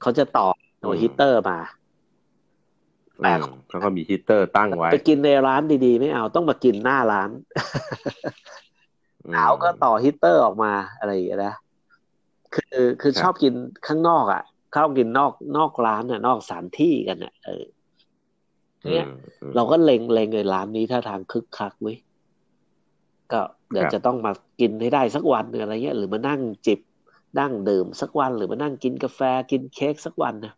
[0.01, 0.47] เขาจะต่อ
[0.81, 1.59] หน่วยฮีเตอร์มา
[3.21, 7.31] แปลกเขาก็มีฮีเตอร์ตั้งไว้ ไปกินในร้านดีๆ ไม่เอาต้องมากินหน้าร้าน
[9.31, 11.55] หนาวก็ต่อฮีเตอร์ออกมาอะไรอย่างเงี้ยนะ
[12.55, 13.53] คือคือชอบกิน
[13.87, 17.65] ข้างนอกอะเข้ากินนอกนอกร้านน่ะ นอกสถานที่กันน่ะ เออ
[18.93, 19.07] เนี่ย
[19.55, 21.99] เราก็เล็งเล็งเลยร้านนี้ถ้าทางคึกคักเว้ย
[23.33, 26.81] ก็เดี๋ยวจะต้องมากินให้ได้สักวันนึงอะไรเงี้ยหรือมานั่งจิบ
[27.41, 30.55] นั่งดื่มสักวันหรือมานั่งกินกาแฟกินเค้กสักวันนะ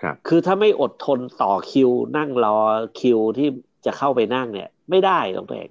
[0.00, 2.56] ครับ คือถ้าไม่อดทนต่อคิว นั่งรอ
[3.00, 3.48] คิวที่
[3.86, 5.70] จะเข้าไปนั่งเนี่ย ไม่ได้ตรงเอง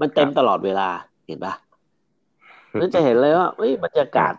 [0.00, 0.88] มันเต็มตลอดเวลา
[1.26, 1.54] เห็นปะ
[2.80, 4.34] นั่นจะเห็นเลยว่าเอ้ยบรรยากาศ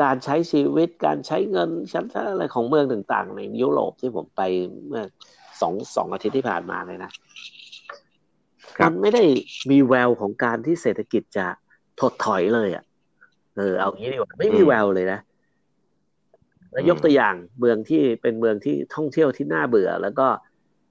[0.00, 4.42] การใช้ชีวิตการใช้เงินชั้นอะไรของเมืองต่าง ๆ ในยุโรปที่ผมไป
[4.86, 5.04] เมื่อ
[5.60, 7.10] สองสองอาทิตย์ที่ผ่านมาเลยนะ
[8.84, 9.24] มันไม่ได้
[9.70, 11.46] มีแววของการที่เศรษฐกิจจะ
[12.00, 12.84] ถดถอยเลยอะ
[13.56, 15.20] เออเอางี้ดีกว่าไม่มีแววเลยนะ
[16.72, 20.26] แล้วยกตัวอย่างเมืองที่เป็นเมืองที่ท่องเที่ยวที่น่าเบื่อ แล้วก็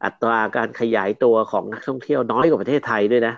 [0.03, 3.33] อัตราการขยายตัวของนักท่องเที่ยวน้อยกว่าประเทศไทยด้วยนะ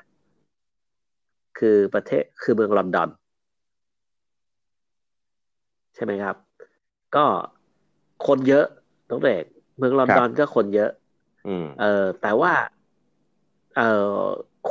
[1.59, 6.37] คือประเทศคือเมืองลอนดอนใช่ไหมครับ
[7.15, 7.25] ก็
[8.27, 8.65] คนเยอะ
[9.09, 9.43] ต้องเด็ก
[9.77, 10.91] เมืองลอนดอนก็คนเยอะ
[11.79, 12.53] เออแต่ว่า
[13.75, 13.89] เอ่
[14.19, 14.23] อ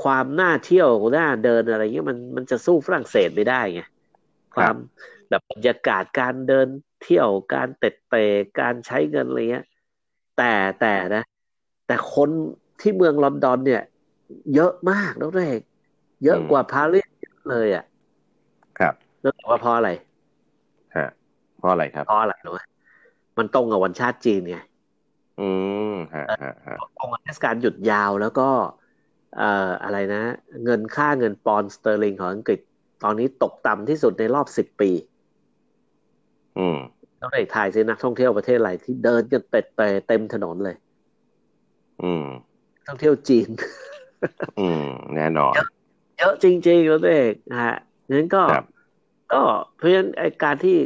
[0.03, 3.83] ความน่าเที่ยวน่าเดินอะไรเงี้ยมันมันจะสู้ฝรั่งเศสไม่ได้ไง
[4.55, 4.75] ความ
[5.29, 6.69] แบบบรรยากาศการเดิน
[7.03, 8.25] เที่ยวการเตะเตะ
[8.61, 9.67] การใช้เงินอะไรเงี้ย
[10.39, 11.25] แต่แต่นะ
[11.87, 12.31] แต่คน
[12.81, 13.83] ที่เมืองลอนดอน เนี่ย
[14.55, 15.61] เยอะมากน้องเด็ก
[16.25, 17.09] เยอะกว่าปารีส
[17.51, 17.85] เลยอะ
[18.79, 20.12] ครับแล้วว่าเพราะอะไรฮะ
[21.63, 22.61] เพราะอะไรครับเพราะอะไรรู้ไหม
[23.39, 24.59] มันตรงกับวันชาติจีนไง
[25.41, 25.51] อื
[25.93, 28.49] มฮะฮะฮะตรงกับเทศกาลหยุดยาวแล้วก็
[29.37, 30.23] เอ่ออะไรนะ
[30.65, 32.61] เงินค่าเงินปอนด์สเตอร์ลิงของอังกฤษ
[33.03, 34.91] ตอนนี้ตกต่ำที่สุดในรอบสิบปี
[36.59, 36.79] อืม
[37.21, 39.67] ต้องให้ทายซินักท่องเที่ยวประเทศอะไรที่เดินกันเต็ม
[40.09, 40.77] เต็มถนนเลย
[42.03, 42.27] อืม
[42.87, 43.49] ท่องเที่ยวจีน
[44.61, 44.85] อืม
[45.17, 45.55] แน่นอน
[46.19, 47.77] เยอะจริงๆแล้วเองนะฮะ
[48.11, 48.43] นั้นก็
[49.33, 49.43] ก็
[49.77, 50.09] เพราะฉะนั้น
[50.45, 50.77] การที่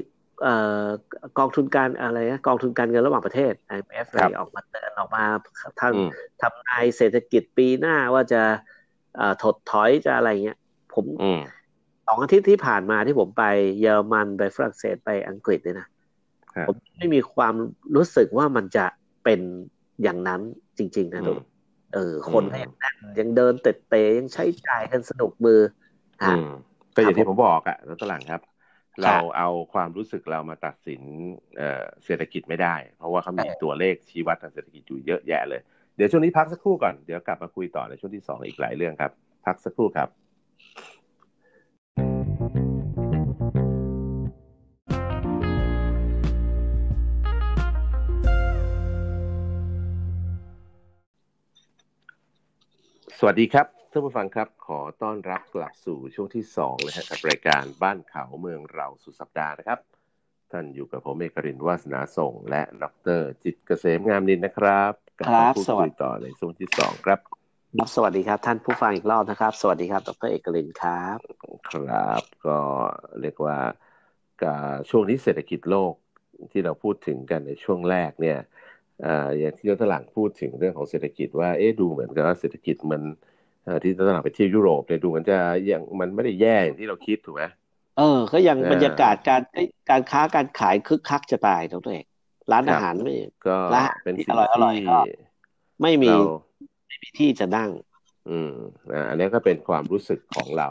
[1.38, 5.25] กองทุนการอะไรนะกองทุนการเงินระหว่างประเทศ IMF อะไรออกมาเตือนออกมา
[5.81, 5.92] ทาง
[6.42, 8.42] ทำนายเศรษฐกิจปีหน้าว่าจะ
[9.42, 10.59] ถดถอยจะอะไรเงี้ย
[10.94, 11.05] ผม
[12.07, 13.44] สองอาทิตย์ที่ผ่านมาที่ผมไป
[13.81, 15.88] เยอรมันไปฝรั่งเศสไปอังกฤษเนี่ยนะ
[16.68, 17.55] ผมไม่มีความ
[17.96, 18.87] รู้สึกว่ามันจะ
[19.25, 19.40] เป็น
[20.03, 20.40] อย่างนั้น
[20.79, 21.38] จริง ๆ นะทุก
[21.94, 25.61] เออ คนก็ยังนั่งยังเดินเตะเตะยังใช้จ่ายกันสนุกมือ
[26.22, 26.31] อ่า
[26.94, 28.40] ก็อย่างที่ผมบอกอะแล้วตลังครับ
[29.03, 31.03] เราเอาความรู้สึกเรามาตัดสิน
[32.05, 35.61] เศรษฐกิจไม่ได้ เพราะว่าเขามีตัวเลขชี้วัดทางเศรษฐกิจอยู่เยอะแยะเลย
[35.97, 39.13] เดี๋ยวช่วงนี้พักสักครู่ก่อน เดี๋ยวกลับมาคุยต่อในช่วงที่สองอีกหลายเรื่องครับ
[39.47, 40.09] พักสักครู่ครับ
[53.19, 59.79] สวัสดีครับ ท่านผู้ฟังครับขอต้อนรับกลับสู่ช่วงที่สองเลยครับรายการบ้านเขาเมืองเราสุดสัปดาห์นะครับ
[60.53, 62.85] ท่านอยู่กับผมเอกรินวาสนาส่ง และด
[63.19, 67.19] รจิตเกษมงามนินนะครับครับสวัสดีต่อในช่วงที่สองครับ
[67.79, 71.19] ครับสวัสดีครับ ท่านผู้ฟังอีกรอบนะครับ สวัสดีครับดรเอกรินครับ
[71.71, 72.59] ครับ ก็
[73.21, 73.59] เรียกว่า
[74.91, 75.93] ช่วงนี้เศรษฐกิจโลก
[76.53, 78.39] ที่เราพูดถึงกันในช่วงแรกเนี่ย
[79.39, 83.03] อย่างที่ยศหลังพูดถึงเรื่องของเศรษฐกิจว่าเอ๊ะดูเหมือนกับว่าเศรษฐกิจมัน
[83.85, 85.38] ที่ตลาดไปเที่ยวยุโรปเนี่ยดูมันจะ
[85.70, 87.42] ยังมันไม่ได้แย่อย่างที่เราคิดถูกไหม
[87.98, 89.42] เออ ก็ยังบรรยากาศการ
[89.90, 92.07] การค้าการขายคึกคักจะตายทั้งตัวเอง
[92.52, 93.57] ร้านอาหารไม่ก็
[94.05, 94.88] เป็นสิ่งที่
[95.83, 96.12] ไม่มี
[96.88, 97.70] ไม่มีที่จะนั่ง
[98.31, 98.52] อืม
[99.09, 100.68] อันนี้ก็เป็นความรู้สึกของเรา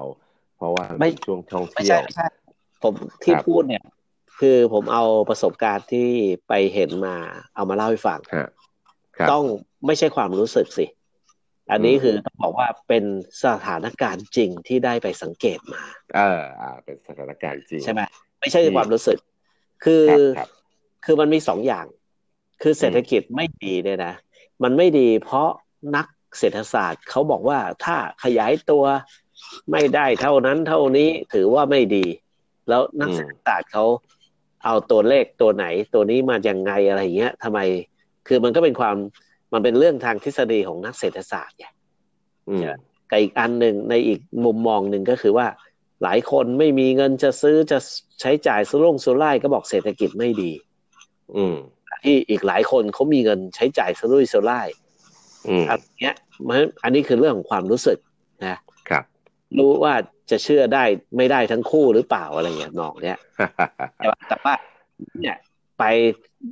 [0.58, 2.27] เพราะว่าไม่ช่วงท่องเที่ยวไม่ใช่
[2.84, 3.84] ผมที่พูดเนี่ย
[4.39, 6.10] คือผมเอาประสบการณ์ที่
[6.47, 7.15] ไปเห็นมา
[7.55, 8.19] เอามาเล่าให้ฟัง
[9.31, 9.43] ต้อง
[9.86, 10.86] ไม่ใช่ความรู้สึกสิ
[11.71, 13.04] อันนี้คือต้องบอกว่าเป็น
[13.43, 15.84] สถานการณ์จริงที่ได้ไปสังเกตมา
[16.15, 18.01] เอออ่า เป็นสถานการณ์จริงใช่ไหม
[18.39, 19.17] ไม่ใช่ความรู้สึก
[19.84, 20.04] คือ
[21.06, 21.86] คือมันมีสองอย่าง
[22.62, 24.13] คือเศรษฐกิจไม่ดีเนี่ยนะ
[24.63, 25.49] มันไม่ดีเพราะ
[25.95, 26.08] นัก
[26.39, 28.84] เศรษฐศาสตร์เขาบอกว่าถ้าขยายตัว
[29.71, 32.06] ไม่ได้เท่านั้นเท่านี้ถือว่าไม่ดี
[32.69, 33.86] แล้วนักเศรษฐศาสตร์เขา
[34.65, 37.60] เอาตัวเลขตัวไหน ตัวนี้มาอย่างไงอะไรเงี้ยทำไม
[38.28, 38.95] คือมันก็เป็นความ
[39.56, 41.65] มันเป็นเรื่องทางทฤษฎีของนักเศรษฐศาสตร์ไง
[43.10, 45.48] กับอีกอันหนึ่งในอีกมุมมองหนึ่งก็คือว่า
[46.04, 47.80] หลายคนไม่มีเงินจะซื้อจะ
[48.22, 50.52] ใช้จ่ายสุรุ่งสุร่ายก็บอกเศรษฐกิจไม่ดี
[51.36, 51.56] อืม
[52.04, 54.68] ที่อีกหลายคนเขามีเงินใช้จ่ายสุรุ่ยสุร่าย
[55.70, 56.15] อันเนี้ย
[56.48, 57.98] มันอันนี้คือเรื่องของความรู้สึก
[58.46, 58.58] นะ
[58.89, 59.04] ครับ
[59.58, 59.94] รู้ว่า
[60.32, 60.84] จะเชื่อได้
[61.18, 63.20] ไม่ได้ทั้งคู่หรือเปล่าอะไรอย่างนอกเนี้ย
[64.28, 64.54] แต่ว่า
[65.22, 65.38] เนี่ย
[65.80, 65.84] ไป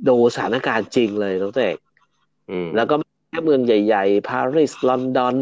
[0.08, 1.76] ดูสถานการณ์จริงเลยน้องเตก
[2.74, 2.94] แล้วก็
[3.30, 5.36] แค่เมืองใหญ่ๆ ปารีส ลอนดอน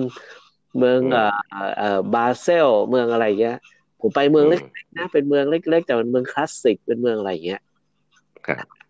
[0.79, 1.33] เมืองเอ่อ
[1.79, 3.59] เอ่อบาเซล เมืองอะไรเงี้ย
[4.01, 7.61] ผมไปเมืองเล็กๆนะ เป็นเมืองเล็ก ๆ แต่เป็นเมืองคลาสสิก เป็นเมืองอะไรเงี้ย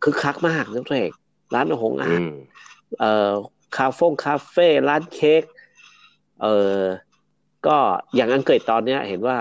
[0.02, 1.10] คือคักมากน้องเตก
[1.54, 2.22] ร้านอาหารอาหาร
[2.98, 3.32] เอ่อ
[3.76, 5.42] คาเฟ่คาเฟ่ร้านเค้ก
[6.42, 6.46] เอ
[6.78, 6.80] อ
[7.66, 7.76] ก็
[8.14, 9.36] อย่างอังกฤษตอนเนี้ย เห็นว่า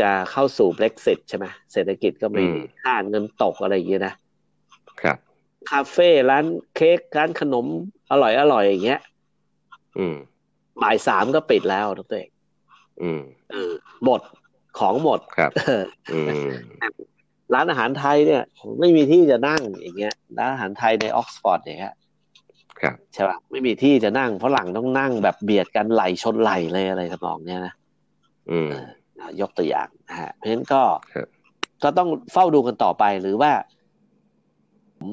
[0.00, 2.44] จะเข้าสู่ Brexit ใช่ไหมเศรษฐกิจก็ไม่
[2.82, 4.14] ค่าเงินตกอะไรอย่างเงี้ยนะ
[5.00, 5.18] ครับ
[5.70, 6.44] คาเฟ่ร้าน
[6.76, 7.66] เค้กร้านขนม
[8.10, 9.00] อร่อยอร่อยอย่างเงี้ย
[9.98, 10.16] อืม
[10.82, 12.30] บ่ายสามก็ปิดแล้วทุกตัวเอง
[13.02, 13.20] อืม
[13.50, 13.72] เออ
[14.04, 14.20] หมด
[14.78, 15.50] ของหมดครับ
[16.12, 16.28] อืม
[17.54, 18.42] ร้านอาหารไทยเนี่ย
[18.80, 21.94] ไม่มีที่จะนั่งอย่างเงี้ยร้านอาหารไทยในออกซฟอร์ดเนี่ย
[22.80, 27.74] ครับใช่ป่ะไม่มีที่จะนั่งเพราะหลังต้องนั่งแบบเบียดกันไหล่ชนไหล่เลยอะไรทำนองเนี้ยนะ
[28.50, 28.70] อืม
[29.40, 30.82] ยกตัวอย่างนะฮะเพราะฉะนั้นก็
[31.82, 33.52] ก็ต้องเฝ้าดูกันต่อไปหรือว่า
[34.98, 35.12] ผม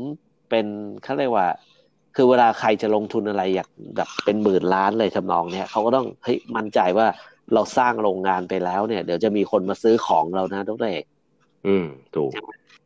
[0.50, 0.66] เป็น
[1.04, 1.48] เขาเรียกว่า
[2.16, 7.08] คือเวลาใครจะลงทุนอะไรอยากแบบเป็นหมื่นล้านเลยทำนองเนี้ยเขาก็ต้องเฮ้ยมั่นใจว่า
[7.54, 11.06] เราสร้างโรงงานไปแล้วเนี่ย เดี๋ยวจะมีคนมาซื้อของเรานะทุกเอก
[11.68, 11.86] อืม
[12.16, 12.32] ถูก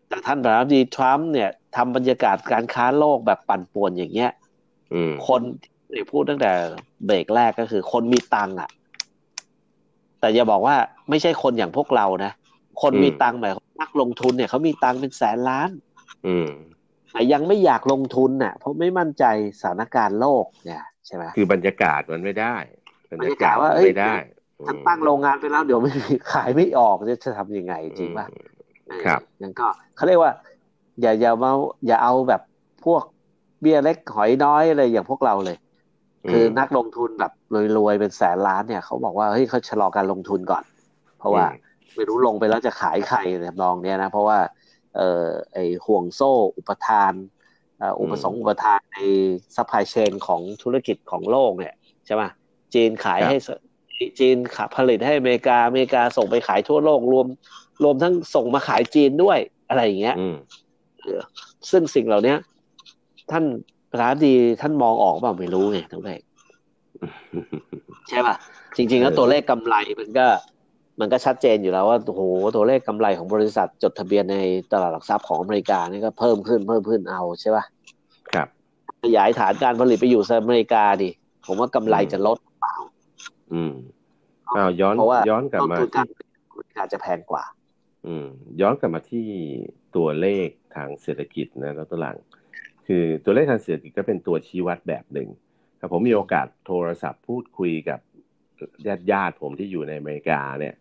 [0.09, 4.31] แต่ท่านประธานาธิบดีทรัมป์เนี่ยทำบรรยากาศการค้าโลกแบบปั่นป่วนอย่างเงี้ย
[5.27, 5.41] คน
[5.93, 6.51] ที่พูดตั้งแต่
[7.05, 8.69] เบรกแรกก็คือ คนมีตังค์อะ
[10.19, 10.75] แต่อย่าบอกว่า
[11.09, 12.31] ไม่ใช่คนอย่างพวกเรานะ
[12.81, 15.69] คนมีตังค์หมายนักลงทุนเนี่ยเขามีตังค์เป็นแสนล้าน
[16.27, 16.49] อืม
[17.13, 19.23] แต่ยังไม่อยากลงทุนน่ะ เพราะไม่มั่นใจ
[19.61, 22.55] สถานการณ์โลกเนี่ยใช่ไหมคือบรรยากาศมันไม่ได้
[23.11, 24.15] บรรยากาศว่าไม่ได้
[24.67, 25.91] ถ้าตั้งโรงงานไปแล้วเดี๋ยวไม่
[26.33, 28.27] ขายไม่ออกจะทำยังไงจริงป่ะ
[29.05, 30.31] ครับยังก็เขาเรียกว่า
[31.01, 31.51] อย่าอย่ามา
[31.87, 32.41] อย่าเอาแบบ
[32.85, 33.03] พวก
[33.61, 35.57] เบี้ยเล็กหอยน้อยอะไรอย่างพวกเราเลย
[36.31, 37.31] คือนักลงทุนแบบ
[37.77, 40.63] รวยๆเป็นแสนล้านเนี่ยเขาบอกว่าเฮ้ยเขาชะลอการลงทุนก่อน
[41.19, 41.45] เพราะว่า
[41.95, 44.37] ไม่รู้ลงไปแล้วจะขายใครแบบนองเนี้ยนะเพราะว่า
[44.95, 47.13] เอ่อไอห่วงโซ่อุปทาน
[47.99, 48.97] อุปสงค์อุปทานใน
[49.55, 51.73] supply chain ของธุรกิจของโลกเนี่ย
[52.05, 52.23] ใช่ไหม
[52.73, 53.35] จีนขายให้
[54.19, 57.27] จีนขาผลิตให้อเมริกาอเมริกาส่งไปขายทั่วโลกรวม
[57.83, 60.15] รวมทั้งส่งมาขายจีนด้วยอะไรอย่างเงี้ย
[61.71, 62.35] ซึ่งสิ่งเหล่านี้
[63.31, 63.45] ท่านป
[63.99, 66.21] ระธานาธิบดีท่านมองออกเปล่าไม่รู้ไงทั้งแรก
[68.09, 68.35] ใช่ป่ะ
[68.77, 70.27] จริง ๆ แล้วตัวเลขกำไรมันก็
[70.99, 72.21] มันก็ชัดเจนอยู่แล้วว่าโอ้โห
[72.55, 74.37] ตัวเลขกำไรของบริษัทจดทะเบียนใน
[74.71, 77.63] ตลาดหลักทรัพย์ของอเมริกานี่ก็เพิ่มขึ้นเพิ่มขึ้นเอาใช่ป่ะ
[78.33, 78.47] ครับ
[79.03, 81.09] ขยายฐานการผลิตไปอยู่อเมริกาดิ
[81.45, 82.75] ผมว่ากำไรจะลดเปล่า
[83.53, 83.73] อืม
[84.55, 84.95] อ้าวย้อน
[85.29, 86.05] ย้อนกลับมาที่
[86.77, 87.43] การจะแพงกว่า
[88.07, 88.25] อืม
[88.61, 89.27] ย้อนกลับมาที่
[89.95, 92.17] ตัวเลขทางเศรษฐกิจนะแล้วตัวหลัง
[92.87, 95.29] คือตัวเลขทางเศรษฐกิจก็เป็นตัวชี้วัดแบบหนึ่ง
[95.77, 97.99] แต่ผมมีโอกาสโทรศัพท์พูดคุยกับ
[98.87, 100.75] ญาติญาติผมที่อยู่ในอเมริกาเนี่ย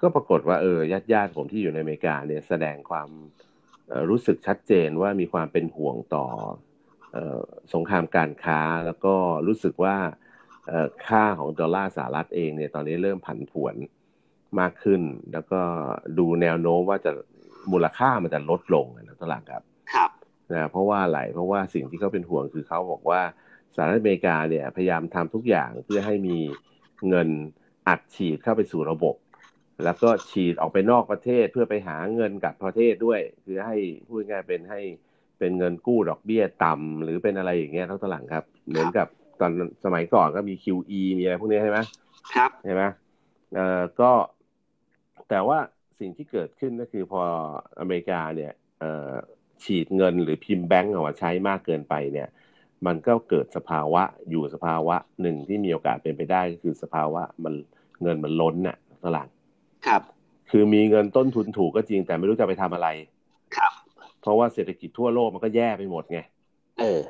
[0.00, 3.08] ก็ปรากฏว่าเออญาติญาติผมที่อยู่ในอเมริกาเนี่ยแสดงความ
[4.10, 6.26] รู้สึกชัดเจนว่ามีความเป็นห่วงต่อ
[7.74, 9.14] สงครามการค้าแล้วก็
[9.46, 9.96] รู้สึกว่า
[11.06, 13.74] ค่าของดอลลาร์สหรัฐเองเนี่ยตอนนี้เริ่มผันผวน
[14.60, 15.60] มากขึ้น แล้วก็
[16.18, 17.10] ดูแนวโน้มว่าจะ
[17.72, 19.62] มูลค่ามันจะลดลงนะตลาดครับ
[19.94, 20.10] ครับ
[20.52, 23.20] นะเพราะว่าอะไรเพราะว่าสิ่งที่เขาเป็นห่วงคือเขาบอกว่า
[23.74, 26.38] สหรัฐอเมริกาเนี่ยพยายามทำทุกอย่างเพื่อให้มี
[27.08, 27.28] เงิน
[27.88, 29.14] อัดฉีดเข้าไปสู่ระบบ
[29.84, 33.76] แล้วก็ฉีดออกไปนอกประเทศเพื่อไปหาเงินกับประเทศด้วย คือให้
[34.08, 34.80] พูดง่ายเป็นให้
[35.38, 39.06] เป็นเงินกู้ดอกเบี้ยต่ำหรือเป็นอะไรอย่างเงี้ยทั้งตลังครับ เหมือนกับ
[39.40, 39.50] ตอน
[39.84, 41.78] สมัยก่อนก็มี QE มีอะไรพวกนี้ใช่ไหม
[42.34, 42.82] ครับใช่ไหม
[43.54, 44.10] เอ่อก็
[45.28, 45.58] แต่ว่า
[46.00, 47.22] สิ่งที่เกิดขึ้นก็คือพอ
[47.80, 49.12] อเมริกาเนี่ยเอ่อ
[49.64, 52.28] ฉีดเงินหรือพิมพ์แบงก์ออกมาใช้มากเกินไปเนี่ย
[52.86, 57.54] มันก็เกิดสภาวะอยู่สภาวะหนึ่งที่มีโอกาสเป็นไปได้คือสภาวะมัน
[58.02, 59.28] เงินมันล้นน่ะตลาด
[59.86, 60.02] ครับ
[60.50, 62.88] คือมีเงินต้นทุนถูกก็จริง แต่ไม่รู้จะไปทำอะไร
[63.56, 63.72] ครับ
[64.20, 66.20] เพราะว่าเศรษฐกิจทั่วโลกมันก็แย่ไปหมดไง
[66.80, 67.00] เออ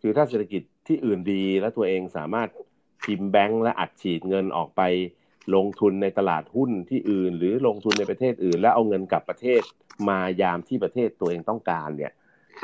[0.00, 2.48] คือถ้าเศรษฐกิจที่อื่นดีแล้วตัวเองสามารถ
[3.04, 4.82] พิมพ์แบงก์และอัดฉีดเงินออกไป
[5.54, 9.60] ลงทุนในตลาดหุ้นที่อื่น หรือลงทุนในประเทศอื่น แล้วเอาเงินกลับประเทศ
[10.08, 12.12] มายามที่ประเทศตัวเองต้องการเนี่ย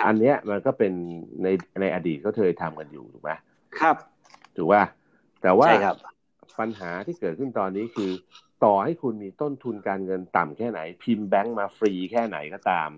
[0.06, 0.92] อันเนี้ยมันก็เป็น
[1.42, 1.46] ใน
[1.80, 3.30] ในอดีตก็เคยทำกันอยู่ถูกไหม
[3.78, 3.96] ครับ
[4.56, 4.82] ถูกว่า
[5.42, 5.68] แต่ว่า
[6.60, 8.10] ปัญหาที่เกิดขึ้นตอนนี้คือ
[8.64, 12.90] ต่อให้คุณมีต้นทุนการเงินต่ำแค่ไหน พิมพ์แบงก์มาฟรีแค่ไหนก็ตาม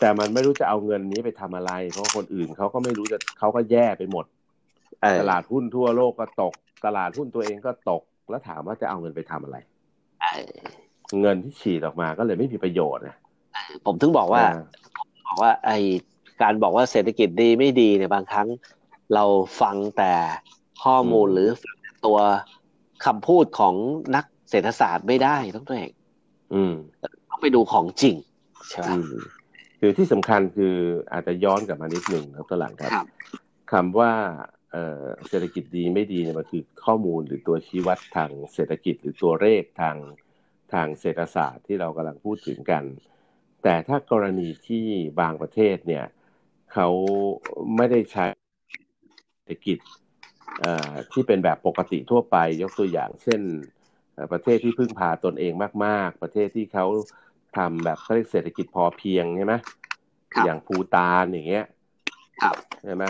[0.00, 4.24] แต่มันไม่รู้จะเอาเงินนี้ไปทำอะไร เพราะคนอื่นเขาก็ไม่รู้จะเขาก็แย่ไปหมด
[5.20, 6.54] ตลาดหุ้นทั่วโลกก็ตก
[6.86, 9.56] ตลาดหุ้นตัวเองก็ตก แล้วถามว่าจะเอาเงินไปทำอะไร
[11.20, 13.16] เงินที่ฉีดออกมาก็เลยไม่มีประโยชน์นะ
[13.86, 14.42] ผมถึงบอกว่า
[15.26, 15.70] บอกว่า ไอ
[16.42, 18.48] การบอกว่าเศรษฐกิจดีไม่ดีเนี่ยบางครั้ง
[19.14, 19.24] เรา
[19.60, 20.12] ฟังแต่
[20.84, 21.50] ข้อมูลหรือ
[22.06, 22.18] ตัว
[23.04, 23.74] คำพูดของ
[24.16, 25.92] นักเศรษฐศาสตร์ไม่ได้ต้องตัวเอง
[27.30, 28.14] ต้องไปดูของจริง
[28.68, 28.88] ใช่ไหม
[29.80, 30.74] คือที่สำคัญคือ
[31.12, 32.92] อาจจะย้อนกลับมานิดหนึ่งครับตัวหลังครับ
[33.72, 34.12] คำว่า
[35.28, 39.96] เศรษฐกิจดีไม่ดีเนี่ยมันคือข้อมูลหรือตัวชี้วัดทางเศรษฐกิจหรือตัวเลขทาง
[40.72, 42.84] ทางเศรษฐศาสตร์ที่เรากำลังพูดถึงกัน
[43.62, 44.86] แต่ถ้ากรณีที่
[45.20, 46.04] บางประเทศเนี่ย
[46.72, 46.88] เขา
[47.76, 48.26] ไม่ได้ใช้
[49.42, 49.78] เศรษฐกิจ
[51.12, 53.40] ที่เป็นแบบปกติทั่วไปยกตัวอย่างเช่น
[54.32, 55.52] ประเทศที่พึ่งพาตนเอง
[55.84, 56.86] มาก ๆ ประเทศที่เขา
[57.56, 59.54] ทำแบบเขาเรียกเศรษฐกิจพอเพียงใช่ไหม
[60.44, 61.64] อย่างภูตานอย่างเงี้ย
[62.84, 63.04] ใช่ไหม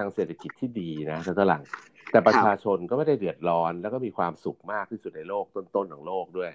[0.00, 1.62] ทางเศรษฐกิจที่ดีนะท่านหลัง
[2.10, 6.50] แต่ประชาชนก็ไม่ได้เดือดร้อน แล้วก็มีความสุขมากที่สุดในโลกต้นๆของโลกด้วย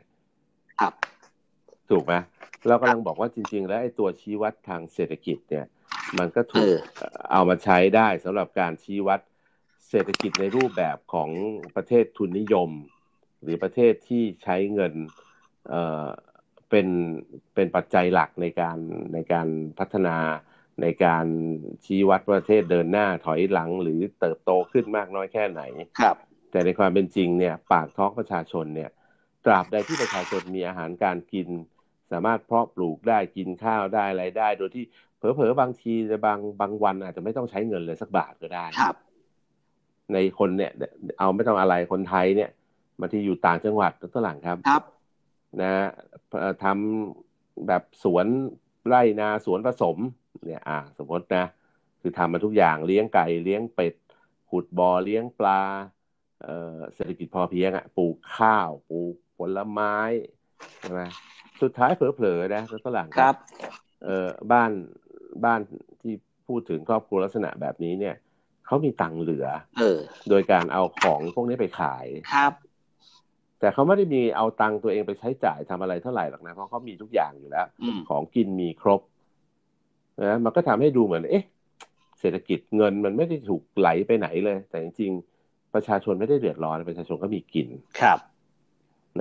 [0.79, 0.93] ครับ
[1.89, 2.13] ถูกไหม
[2.67, 5.65] เรากำลังบอกว่าจริง ๆ แล้วไอ้ตัวชี้วัดทางเศรษฐกิจเนี่ย
[6.19, 6.79] มันก็ถูก
[7.32, 9.19] เอามาใช้ได้สำหรับการชี้วัด
[9.89, 11.30] เศรษฐกิจในรูปแบบของ
[11.75, 12.69] ประเทศทุนนิยม
[13.41, 14.93] หรือประเทศที่ใช้เงิน
[15.69, 16.08] เอ่อ
[16.69, 16.88] เป็น
[17.56, 18.78] เป็นปัจจัยหลักในการ
[19.13, 19.47] ในการ
[19.80, 20.17] พัฒนา
[20.82, 21.25] ในการ
[21.86, 25.62] ชี้วัดประเทศเดินหน้าถอยหลังหรือเติบโตขึ้นมากน้อยแค่ไหน
[25.99, 26.15] ครับ
[26.52, 28.91] แต่ในความเป็นจริงเนี่ยปากท้องประชาชนเนี่ย
[29.45, 31.47] ตราบใดที่ประชาชนมีอาหารการกิน
[32.12, 34.84] สามารถเพาะปลูกได้กินข้าวได้อะไรได้ โดยที่
[35.17, 35.93] เผลอๆบางที
[36.25, 38.95] บางบางวันอาจจะไม่ต้องใช้เงินเลยสักบาทก็ได้ครับ
[40.13, 40.72] ในคนเนี่ย
[41.19, 42.50] เอาไม่ต้องอะไรคนไทยเนี่ย
[43.00, 44.84] มาที่อยู่ต่างจังหวัดตัวหลังครับครับ
[45.62, 45.72] นะ
[46.63, 48.26] ทำแบบสวน
[48.88, 49.98] ไร่นาสวนผสม
[50.45, 51.45] เนี่ย อ่า สมมตินะ
[52.02, 53.93] คือทำมาทุกอย่างเลี้ยงไก่เลี้ยงเป็ด
[54.50, 55.62] ขุดบ่อเลี้ยงปลา
[56.43, 59.95] เอ่อเศรษฐกิจพอเพียงอะปลูกข้าวปลูกผลไม้
[60.80, 61.02] ใช่ไหม
[61.62, 63.36] สุดท้ายเผลอๆนะฝรั่งครับ
[64.04, 64.72] เอ่อบ้าน
[65.45, 65.60] บ้าน
[66.02, 66.13] ที่
[66.48, 68.15] พูดถึงครอบครัวลักษณะแบบนี้เนี่ย
[68.69, 69.47] เขามีตังค์เหลือ
[69.79, 72.53] เออ โดยการเอาของพวกนี้ไปขายครับ
[73.60, 77.67] แต่เขาไม่ได้มีเอาตังค์ตัวเองไปใช้จ่ายทำอะไรเท่าไหร่หรอกนะเพราะเขามีทุกอย่างอยู่แล้ว
[78.10, 79.01] ของกินมีครบ
[80.23, 81.45] นะมันก็ทำให้ดูเหมือน เอ๊ะ
[82.19, 87.67] เศรษฐกิจเงินมันไม่ได้ถูกไหลไปไหนเลย แต่จริงๆประชาชนไม่ได้เดือดร้อนประชาชนก็มีกิน
[88.01, 88.19] ครับ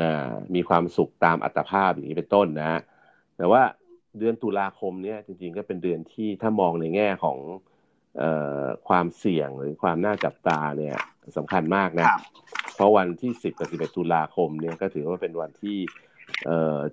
[0.01, 0.11] นะ
[0.55, 2.81] มีความสุขตามอัตภาพอย่างนี้เป็นต้นนะ
[3.37, 3.63] แต่ว่า
[4.19, 7.78] เดือนตุลาคมเนี่ยจริง ๆ ก็เป็นเดือนที่ถ้ามองในแง่ของออ
[8.89, 10.97] ความเสี่ยงหรือความน่าจับตาเนี่ย
[11.37, 12.09] สำคัญมากนะ
[12.75, 15.79] เพราะวันที่ 10กับ11ตุลาคมเนี่ยก็ถือว่าเป็นวันที่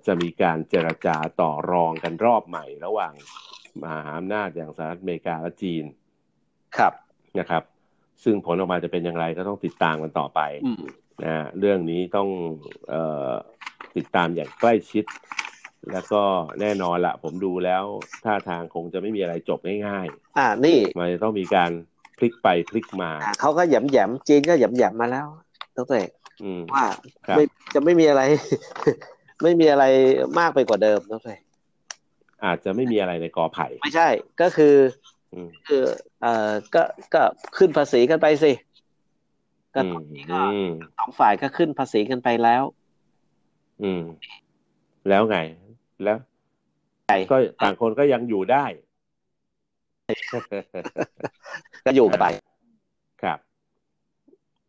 [0.06, 3.12] จะมีการเจรจาต่อรองกันรอบใหม่ ระหว่าง
[3.82, 5.84] มหาอำนาจอย่างสหรัฐอเมริกาและจีน
[6.78, 6.92] ครับ
[7.38, 7.62] นะครับ
[8.24, 10.40] ซึ่งผลออกมาจะเป็นอย่างไรก็ต้องติดตามกันต่อไป
[11.24, 12.28] นะเรื่องนี้ต้อง
[12.88, 12.94] เอ
[13.30, 13.32] อ
[13.96, 15.04] ติดตามอย่างใกล้ชิด
[15.92, 16.22] แล้วก็
[16.60, 17.84] แน่นอนละผมดูแล้ว
[18.24, 21.70] ท่าทางคงจะไม่มีอะไรจบง่ายๆ อ่านี่มันต้องมีการ
[22.18, 25.26] พลิกไปพลิกมาเขาก็หย่ำหย่ำจีนก็หย่ำหย่ำมาแล้ว
[25.76, 26.02] ตั้งแต่
[26.74, 26.84] ว่า
[27.36, 27.44] ไม่
[27.74, 28.22] จะไม่มีอะไร
[29.42, 29.84] ไม่มีอะไร
[30.38, 31.34] มากไปกว่าเดิมตั้งแต่
[32.44, 34.08] อาจจะไม่มีอะไรในกอไผ่ ไม่ใช่
[34.40, 34.76] ก็คือ
[35.68, 35.82] คือ
[36.22, 36.82] เอ่อก็
[37.14, 37.22] ก็
[37.56, 38.52] ขึ้นภาษีกันไปสิ
[39.74, 40.40] ก็ตอนนี้ก็
[40.98, 42.62] สองฝ่ายก็ขึ้นภาษีกันไปแล้ว
[43.82, 44.02] อืม
[45.08, 45.38] แล้วไง
[46.04, 46.18] แล้ว
[47.30, 48.64] ก็ต่างคนก็ยังอยู่ได้
[51.84, 52.26] ก็อยู่กันไป
[53.22, 53.38] ครับ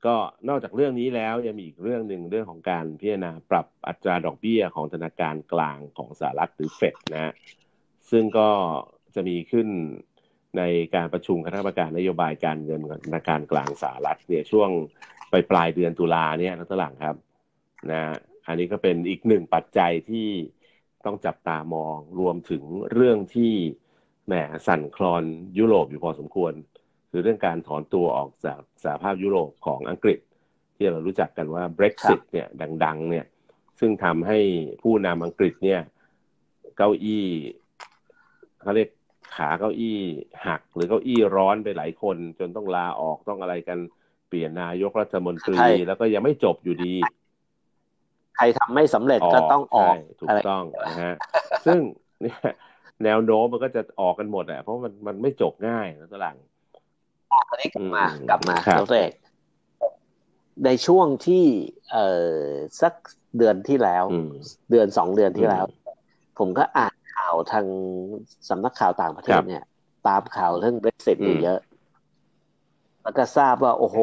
[0.06, 0.16] ก็
[0.50, 7.34] นอกจากเรื่องนี้แล้วยังมีอีกเรื่องหนึ่งเรื่องของการพิจารณาปรับอัตราดอกเบี้ยของธนาคารกลางของสหรัฐหรือเฟดนะ
[8.12, 8.50] ซึ่งก็
[9.16, 9.68] จะมีขึ้น
[10.58, 10.64] ใน
[10.96, 14.70] การประชุมคณะกรรมการนโยบายการเงินธนาคารกลางสหรัฐเนี่ยช่วง
[15.32, 17.18] ปลายปลายเดือนตุลาเนี่ยนักตลาดครับ
[17.92, 18.02] นะ
[18.48, 20.28] อันนี้ก็เป็นอีกหนึ่งปัจจัยที่
[21.08, 23.54] ต้องจับตามอง รวมถึงเรื่องที่
[24.28, 24.34] แหม
[24.68, 25.24] สั่นคลอน
[25.58, 26.54] ยุโรปอยู่พอสมควร
[27.12, 30.20] คือเรื่องการถอนตัวออกจากสหภาพยุโรปของอังกฤษ
[30.76, 32.48] ที่เรารู้จักกันว่า Brexit เนี่ย
[32.86, 33.26] ดัง ๆ เนี่ย
[33.80, 34.40] ซึ่งทำให้
[34.82, 35.82] ผู้นำอังกฤษเนี่ย
[36.78, 37.26] เก้าอี้
[38.62, 38.90] เขาเรียก
[39.36, 40.00] ขาเก้าอี้
[40.48, 43.80] หัก หรือเก้าอี้ร้อนไปหลายคน จนต้องลาออกต้องอะไรกัน
[44.30, 46.94] เปลี่ยนนายกรัฐมนตรี แล้วก็ยังไม่จบอยู่ดี
[48.38, 51.16] ใครทำไม่สำเร็จก็ต้องออกถูกต้องนะฮะ
[51.66, 51.80] ซึ่ง
[52.22, 52.40] เนี่ย
[53.04, 56.38] แนวโน้มมันก็จะออกกันหมดอะเพราะมันมันไม่จบง่ายนะตลัง
[57.34, 58.56] ออกกันนี้กลับมากลับมา
[58.90, 59.14] ตัวเอก
[60.66, 61.46] ในช่วงที่
[61.92, 61.98] เอ
[62.32, 62.40] อ
[62.82, 62.94] สัก
[63.38, 64.04] เดือนที่แล้ว
[64.72, 65.66] เดือนสองเดือนที่แล้ว
[66.40, 67.66] ผมก็อ่านข่าวทาง
[68.50, 69.64] สำนักข่าวต่างประเทศเนี่ย
[70.08, 71.60] ตามข่าวเรื่องเบรกซิตเยอะ
[73.04, 73.98] แล้วก็ทราบว่า โอ้โห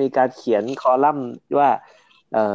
[0.00, 1.70] มีการเขียนคอลัมน์ว่า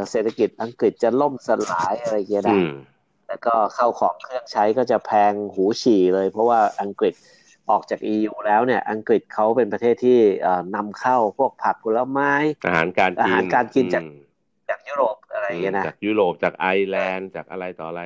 [0.09, 2.57] เศรษฐกิจอังกฤษจะล่มสลายอะไรเงี้ยนะ
[3.27, 7.13] แล้วก็เข้าของเครื่องใช้ก็จะแพงหูฉี่เลย เพราะว่าอังกฤษ
[7.69, 10.19] ออกจาก EU แล้วเนี่ย อังกฤษเขาเป็นประเทศที่
[10.75, 12.31] นำเข้าพวกผักผลไม้
[12.65, 14.03] อาหารการกินอาหารการกินจาก
[14.69, 18.03] จากยุโรปอะไรเงี้ยนะจากยุโรปจากไอร์แลนด์จากอะไรต่ออะไร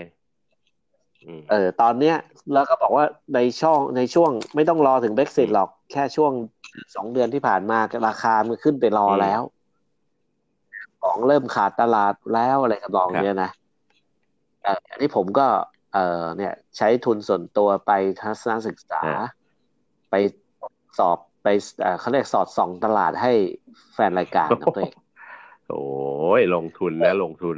[1.49, 2.15] เออตอนเนี้ย
[2.53, 3.05] แล้วก็บอกว่า
[3.35, 6.31] ในช่องในช่วงไม่ต้องรอถึงเบรกซิตหรอกแค่ช่วง
[6.95, 9.41] สองเดือนที่ผ่านมาราคามันขึ้นไปรอแล้ว
[11.05, 13.51] ของเริ่มขาดตลาดแล้วอะไรกับลองเนี้ยนะ
[14.91, 15.47] อันนี้ผมก็
[15.93, 17.91] เออเนี่ย ใช้ทุนส่วนตัวไป
[18.21, 19.01] ทัศนศึกษา
[20.09, 20.15] ไป
[20.97, 21.47] สอบไป
[21.99, 23.31] เขาเรียกสอดส่องตลาดให้
[23.93, 24.95] แฟนรายการนะตัวเอง
[25.69, 25.83] โอ้
[26.39, 27.57] ยลงทุนนะลงทุน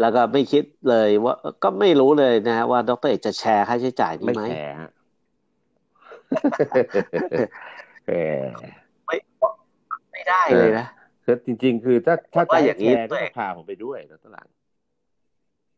[0.00, 4.74] แล้วก็ไม่คิดเลยว่าก็ไม่รู้เลยนะว่าดรเอกจะแชร์ค่าใช้จ่ายนี้ไหมไม่แชร์
[9.06, 9.16] ไม่
[10.12, 10.86] ไม่ได้เลยนะ
[11.28, 14.46] คือจริง ๆ คือถ้าถ้าจะอย่างนี้ก็พาผมไปด้วยนะตลาด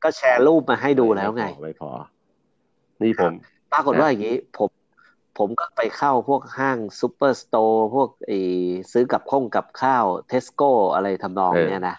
[0.04, 1.90] ก็แชร์รูปมาให้ดูแล้วไงไม่พอ
[3.02, 3.32] นี่ผม
[3.72, 4.70] ปรากฏว่าอย่างนี้ ผม
[5.38, 8.32] ผมก็ไปเข้าพวกห้างซูเปอร์สโตร์พวกไอ
[8.92, 11.96] ซื้อกับข้องกับข้าวเทสโก้อะไรทำนองเนี้ยนะ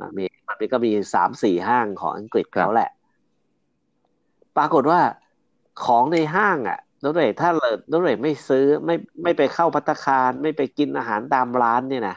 [0.00, 2.90] มันมีมันก็มีสามสี่ห้างของอังกฤษเขาแหละ
[4.56, 5.00] ปรากฏว่า
[5.84, 12.16] ของในห้างอะนรเรถ้าเลยนรเรไม่ซื้อไม่ไม่ไปเข้าพัตคาร ไม่ไปกินอาหารตามร้านเนี่ยนะ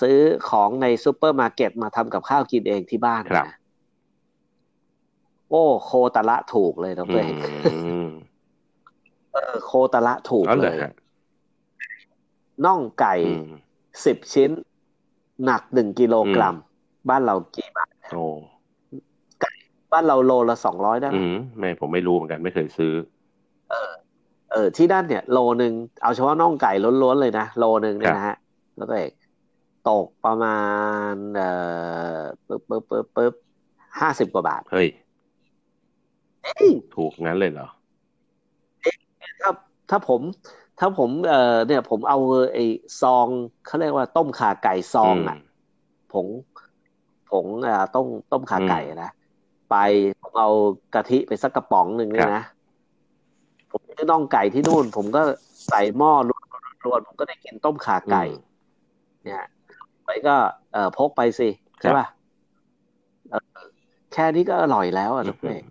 [0.00, 0.18] ซื้อ
[0.50, 3.48] ของในซูเปอร์มาร์เก็ตมาทำกับข้าวกินเองที่บ้านนะ
[5.50, 7.34] โอ้โคตรละถูกเลยดรเอก
[9.32, 10.76] เออโคตรละถูกเลย
[12.64, 13.14] น่องไก่
[14.04, 14.50] สิบชิ้น
[15.44, 16.56] หนักหนึ่งกิโลกรัม
[17.10, 18.24] บ้านเรากี่บาทโอ้
[19.42, 19.52] ไก่
[19.92, 21.20] บ้านเราโลละสองร้อยได้ไหม
[21.58, 22.92] ไม่ผมไม่รู้เหมือนกันไม่เคยซื้อ
[23.70, 23.90] เออ
[24.52, 25.72] เออ ที่ด้านเนี่ย โลหนึ่ง
[26.02, 26.72] เอาเฉพาะน่องไก่
[27.02, 28.36] ล้วนๆเลยนะโลหนึ่งเนี่ยนะฮะ
[28.76, 29.12] แล้วก็เอก
[29.88, 30.58] ตกประมา
[31.12, 31.50] ณเอ่
[32.18, 33.34] อปึ๊บปึ๊บปึ๊บปึ๊บ
[34.00, 34.88] ห้าสิบกว่าบาท เฮ้ย
[36.94, 37.68] ถูกงั้นเลยเหรอ
[39.40, 39.50] ถ้า
[39.90, 40.20] ถ้าผม
[40.78, 42.18] ถ้าผมเอ่อเนี่ย ผมเอา
[42.54, 42.64] ไอ้
[43.02, 43.26] ซอง
[43.66, 45.38] เขาเรียกว่าต้มขาไก่ซองอะ
[46.12, 46.26] ผง
[47.30, 49.10] ผงอ่าต้มต้มขาไก่นะ
[49.70, 49.76] ไป
[50.20, 50.50] ผมเอา
[50.94, 52.42] กะทิไปสักกระป๋องหนึ่งเลยนะ
[53.70, 55.22] ผมซื้อน่องไก่ที่นู่น ผมก็
[55.68, 56.30] ใส่หม้อร
[56.92, 58.24] วนผมก็ได้กินต้มขาไก่
[59.24, 59.42] เนี่ย
[60.08, 60.36] ไปก็
[60.72, 61.48] เอ่อพกไปสิ
[61.80, 62.06] ใช่ป่ะ
[64.12, 65.64] แค่นี้ก็อร่อยแล้วอะทุกเอง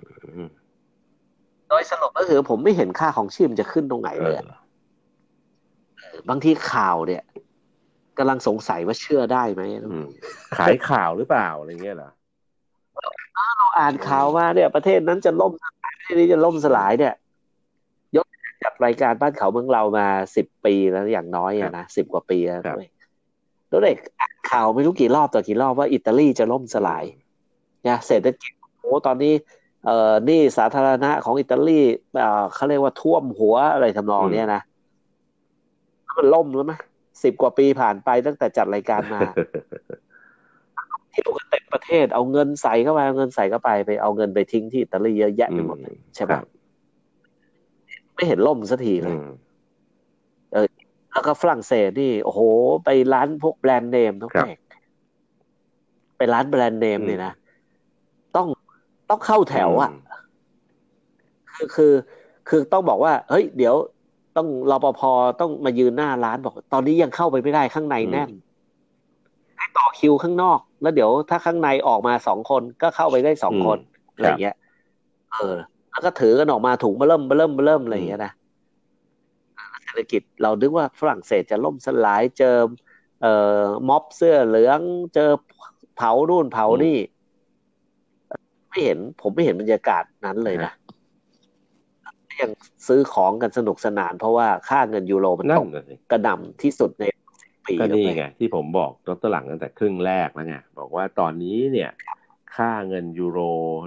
[1.70, 4.36] โดยสรุปก็คือผมไม่เห็นค่าของชีพจะขึ้นตรงไหนเลย
[6.30, 7.24] บางทีข่าวเนี่ย
[8.18, 9.62] กำลังสงสัยว่าเชื่อได้ไหม
[10.58, 12.12] ขายข่าวหรือเปล่าอะไรเงี้ยเหรอ
[13.58, 15.52] เราอ่านข่าวมาเนี่ย ประเทศนั้นจะล่ม
[15.84, 17.14] ประเทศนี้จะล่มสลายเนี่ย
[18.16, 18.26] ยก
[18.64, 22.62] จากรายการบ้านเขาเมืองเรามาสิบปีแล้วอย่างน้อยอะนะสิบกว่าปีแล้ว
[23.70, 23.98] แล้วเด็ก
[24.52, 27.04] ข่าวไม่รู้กี่รอบต่อกี่รอบว่าอิตาลีจะล่มสลาย
[27.84, 29.34] เนี่ยเศรษฐกิจโอ้ตอนนี้
[29.86, 31.80] เอ่อนี่สาธารณะของอิตาลี
[32.18, 34.62] เอ่อเขาเรียกว่าท่วมหัวอะไรทำนองเนี้ยนะ
[36.18, 36.74] มันล่มแล้วไหม
[37.24, 39.22] สิบกว่าปีผ่านไปตั้งแต่จัดรายการมา
[41.12, 46.32] เที่ยวกันเต็มประเทศ เอาเงินใส่เข้าไปเอาเงินใส่เข้าไปไปเอาเงินไปทิ้งที่อิตาลีเยอะแยะไปหมดเลยใช่ไหม
[48.16, 49.16] ไม่เห็นล่มสักทีเลย
[51.18, 52.42] แล้วก็ฝรั่งเศสนี่ โอ้โห
[52.86, 54.60] ไปร้านพวกแบรนด์เนมทุกแห่ง
[56.18, 57.34] ไปร้านแบรนด์เนมเนี่ยนะ
[58.36, 58.48] ต้อง
[59.10, 59.92] ต้องเข้าแถวอะ
[61.56, 61.94] คือคือ
[62.50, 63.76] คือต้องบอกว่า เฮ้ย เดี๋ยว
[64.38, 65.02] ต้องรปภ
[65.40, 68.30] ต้องมายืนหน้าร้านบอก ตอนนี้ยังเข้าไปไม่ได้ข้างในแน่น
[69.58, 73.78] ให้ต่อคิวข้างนอก แล้วเดี๋ยวถ้าข้างในออกมาสองคนก็เข้าไปได้สองคน
[74.14, 74.56] อะไรเงี้ย
[75.32, 75.56] เออ
[75.92, 78.47] แล้วก็ถือกันออกมาถุงมาเริ่มมาเริ่มมาเริ่มอะไรเงี้ยนะเศ
[79.98, 82.58] รษฐกิจ เราดึกว่าฝรั่งเศสจะล่มสลายเจอ
[83.22, 84.80] เอ่อม็อบเสื้อเหลือง
[85.14, 85.30] เจอ
[85.98, 86.98] เผานู่นเผานี่
[88.70, 90.72] ไม่เห็น ผมไม่เห็นบรรยากาศนั้นเลยนะ
[92.42, 92.52] ยัง
[92.88, 95.68] ซื้อของกันสนุกสนาน เพราะว่าค่าเงินยูโรมันตก
[96.12, 97.04] กระดำที่สุดใน
[97.68, 101.92] ปีก็นี่ไงที่ผมบอกดรหลังตั้งแต่ครึ่งแรกแล้วไงบอกว่าตอนนี้เนี่ย
[102.56, 103.40] ค่าเงินยูโร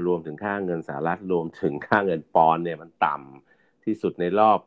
[0.06, 3.49] รวมถึงค่าเงินสหรัฐรวมถึงค่าเงินปอนเนี่ยมันต่ำ
[3.86, 4.58] ที่สุดในรอบ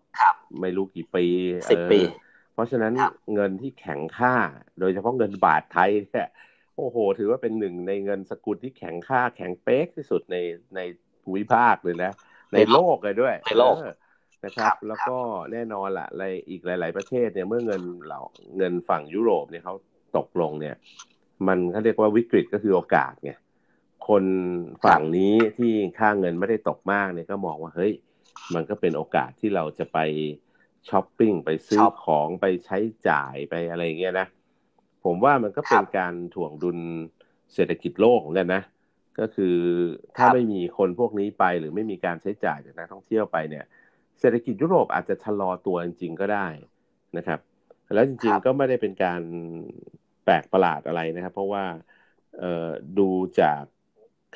[0.61, 1.26] ไม่รู้กี่ปี
[1.72, 1.99] สิบปี
[2.53, 2.93] เพราะฉะนั้น
[3.34, 4.36] เงินที่แข็งค่า
[4.80, 6.28] โดยเฉพาะเงินบาทไทยเนี่ย
[6.78, 10.38] โอ้โห ถือว่าเป็นหนึ่งในเงินสกุลที่แข็งค่าแข็งเป๊กที่สุดใน
[10.76, 10.80] ใน
[11.24, 12.11] ภูมิภาคเลยนะ
[12.53, 13.76] ในโลกเลยด้วยในโลก
[14.45, 15.18] นะครับ แล้วก็
[15.51, 18.22] แน่นอนละในอีกหลาย ๆ ประเทศเนี่ยเมื่อเงินเหล่า
[18.57, 19.76] เงินฝั่งยุโรปเนี่ยเขา
[20.18, 20.76] ตกลงเนี่ย
[21.47, 23.32] มันเขาเรียกว่าวิกฤตก็คือโอกาสไง
[24.07, 24.24] คน
[24.86, 27.93] ฝั่งนี้ที่ค่าเงินไม่ได้ตกมากเนี่ยก็มองว่าเฮ้ย
[28.56, 30.00] มันก็เป็นโอกาสที่เราจะไป
[30.90, 32.78] ช้อปปิ้งไปซื้อของไปใช้
[33.08, 34.28] จ่ายไปอะไรเงี้ยนะ
[35.04, 36.78] ผมว่ามันก็เป็นการถ่วงดุล
[37.54, 38.64] เศรษฐกิจโลกเหมือนกันนะ
[39.20, 39.58] ก็คือ
[40.16, 43.66] ถ้าไม่มีคนพวกนี้ไปหรือไม่มีการใช้จ่ายจากนักท่องเที่ยวไปเนี่ย
[44.20, 46.48] เศรษฐกิจยุโรปอาจจะชะลอตัวจริง ๆ ก็ได้
[47.18, 47.40] นะครับ
[47.94, 49.22] แล้วจริง ๆก็ไม่ได้เป็นการ
[50.24, 51.66] แปลกประหลาดอะไรนะครับ เพราะว่า
[53.00, 53.10] ดู
[53.42, 53.62] จาก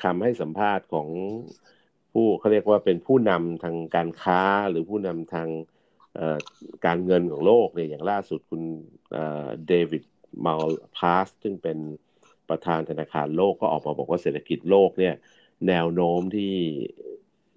[0.02, 1.08] คำให้สัมภาษณ์ของ
[2.18, 5.48] ผู้เขาเรียกว่าเป็นผู้นำทางการค้าหรือผู้นำทาง
[6.86, 8.62] การเงินของโลกเนี่ยอย่างล่าสุดคุณ
[9.66, 10.04] เดวิด
[10.44, 10.62] มาล
[10.96, 11.78] พาสซึ่งเป็น
[12.48, 15.14] ประธานธนาคารโลกก็ออกมาบอกว่าเศรษฐกิจโลกเนี่ย
[15.68, 16.54] แนวโน้มที่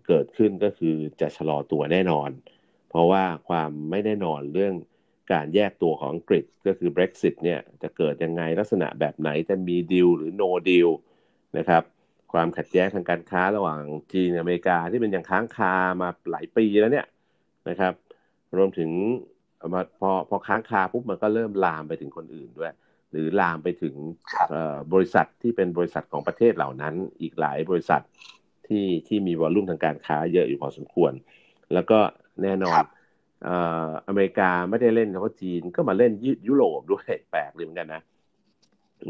[0.08, 2.30] เกิดขึ้นก็คือจะชะลอตัวแน่นอน
[2.90, 4.74] เพราะว่าความไม่แน่นอนเรื่อง
[5.34, 10.90] การแยกตัวของอังกฤษก็คือ Brexit เนี่ยจะเกิดยังไงลักษณะแบบไหนจะมีดีลหรือ no deal
[11.58, 11.84] นะครับ
[12.32, 13.82] ความขัดแย้งทางการค้าระหว่าง
[14.14, 17.08] จีนอเมริกาที่เป็นยังค้างคามาหลายปีแล้วเนี่ย
[17.70, 17.94] นะครับ
[18.58, 18.92] รวมถึง
[20.00, 22.74] พอพอค้างคาปุ๊บมันก็เริ่มลามไปถึงคนอื่นด้วย
[23.12, 23.96] หรือลามไปถึง
[24.94, 28.02] บริษัทที่เป็นบริษัทของประเทศเหล่านั้น อีกหลายบริษัท
[28.68, 31.14] ที่ที่มีวอลลุ่มทางการค้าเยอะอยู่พอสมควร
[31.74, 32.00] แล้วก็
[32.44, 32.84] แน่นอน
[34.08, 36.12] อเมริกาไม่ได้เล่นเฉพาะจีนก็มาเล่น
[36.48, 38.02] ยุโรปด้วยแปลกเลยเหมือนกันนะ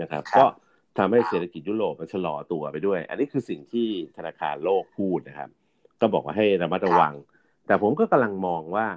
[0.01, 0.45] นะครับ ก็
[0.97, 3.87] ทำให้เศรษฐกิจยุโรปมันชะลอตัวไปด้วย อันนี้คือสิ่งที่
[4.17, 5.49] ธนาคารโลกพูดนะครับ
[6.01, 7.13] ก็บอกว่าให้ระมัดระวัง
[7.67, 8.87] แต่ผมก็กำลังมองว่า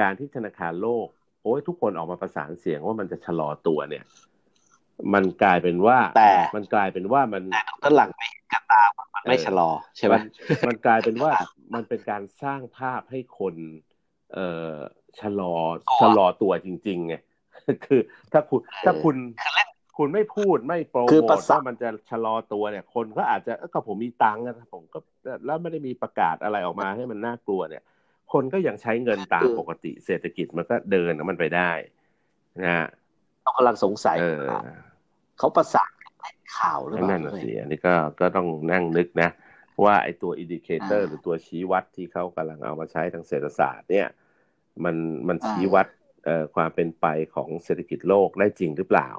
[0.00, 1.06] การที่ธนาคารโลก
[1.42, 4.04] โอ้ยทุกคนออกมาประสานเสียงว่ามันจะชะลอตัวเนี่ย
[5.14, 7.42] มันกลายเป็นว่าแต่มันกลายเป็นว่ามัน
[7.84, 8.82] ต้นหลังไม่กระตา
[9.14, 10.14] มันไม่ชะลอใช่ไหม
[10.68, 11.32] มันกลายเป็นว่า
[11.74, 13.54] มันเป็นการสร้างภาพให้คน
[14.34, 14.74] เอ่อ
[15.20, 15.54] ชะลอ
[16.00, 17.14] ชะลอตัวจริงๆไง
[17.86, 18.00] คือ
[18.32, 19.16] ถ้าคุณถ้าคุณ
[19.96, 24.98] คุณไม่พูดไม่โปรโมทว่ามันจะชะลอตัวเนี่ย คนก็อาจจะก็ผมมีตังค์นะผมก็
[25.46, 27.82] แล้วไม่ได้มีประกาศอะไรออกมาให้มันน่ากลัวเนี่ย
[28.32, 31.70] คนก็ยังใช้เงินตามปกติเศรษฐกิจมันก็เดินมันไปได้
[32.64, 32.86] นะ
[33.42, 34.16] เรากำลังสงสัย
[35.38, 35.92] เขาประสาน
[36.56, 39.30] ข่าวหรือเปล่านั่นสิอันนี้ก็ก็ต้องนั่งนึกนะ
[39.84, 44.08] ว่าไอ้ตัว indicator หรือตัวชี้วัดที่เขากำลังเอามาใช้ทางเศรษฐศาสตร์ เนี่ย
[44.84, 44.96] มัน
[45.28, 45.86] มันชี้วัด
[46.24, 49.10] เอ่อความเป็นไปของเศรษฐกิจโลกได้จริงหรือเปล่า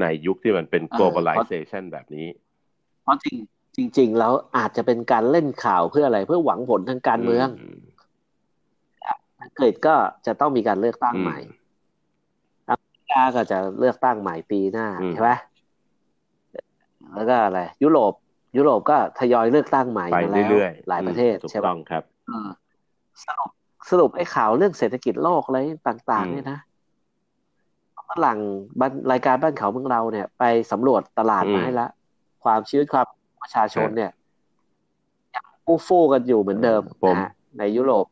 [0.00, 2.26] ในยุคที่มันเป็น globalization แบบนี้
[3.02, 3.26] เพราะจ
[3.78, 7.48] ริงจริง ๆ แล้วอาจจะเป็นการเล่นข่าวเพื่ออะไรเพื่อหวังผลทางการเมือง
[9.42, 9.94] อังกฤษก็
[10.26, 11.38] จะต้องมีการเลือกตั้งใหม่
[12.68, 15.30] อเมริกาก็จะเลือกตั้งใหม่ปีหน้าใช่ไหม
[17.14, 18.12] แล้วก็อะไร ยุโรป
[18.56, 20.18] ยุโรปก็ทยอยเลือกตั้งใหม่ไป
[20.50, 22.02] เรื่อยๆหลายประเทศใช่ไหมครับ
[23.24, 23.50] สรุป
[23.90, 26.58] สรุปไอ้ข่าวเรื่องเศรษฐกิจโลกอะไรต่าง ๆ เนี่ยนะ
[28.10, 28.38] ฝรั่ง
[29.12, 31.90] รายการบ้านเขาเมืองเราเนี่ย ไปสำรวจตลาดมาให้แล้ว
[32.44, 33.06] ความชีวิตความ
[33.42, 34.10] ประชาชนเนี่ย
[35.34, 38.06] ยังฟู่ฟู่กันอยู่เหมือนเดิมนะในยุโรป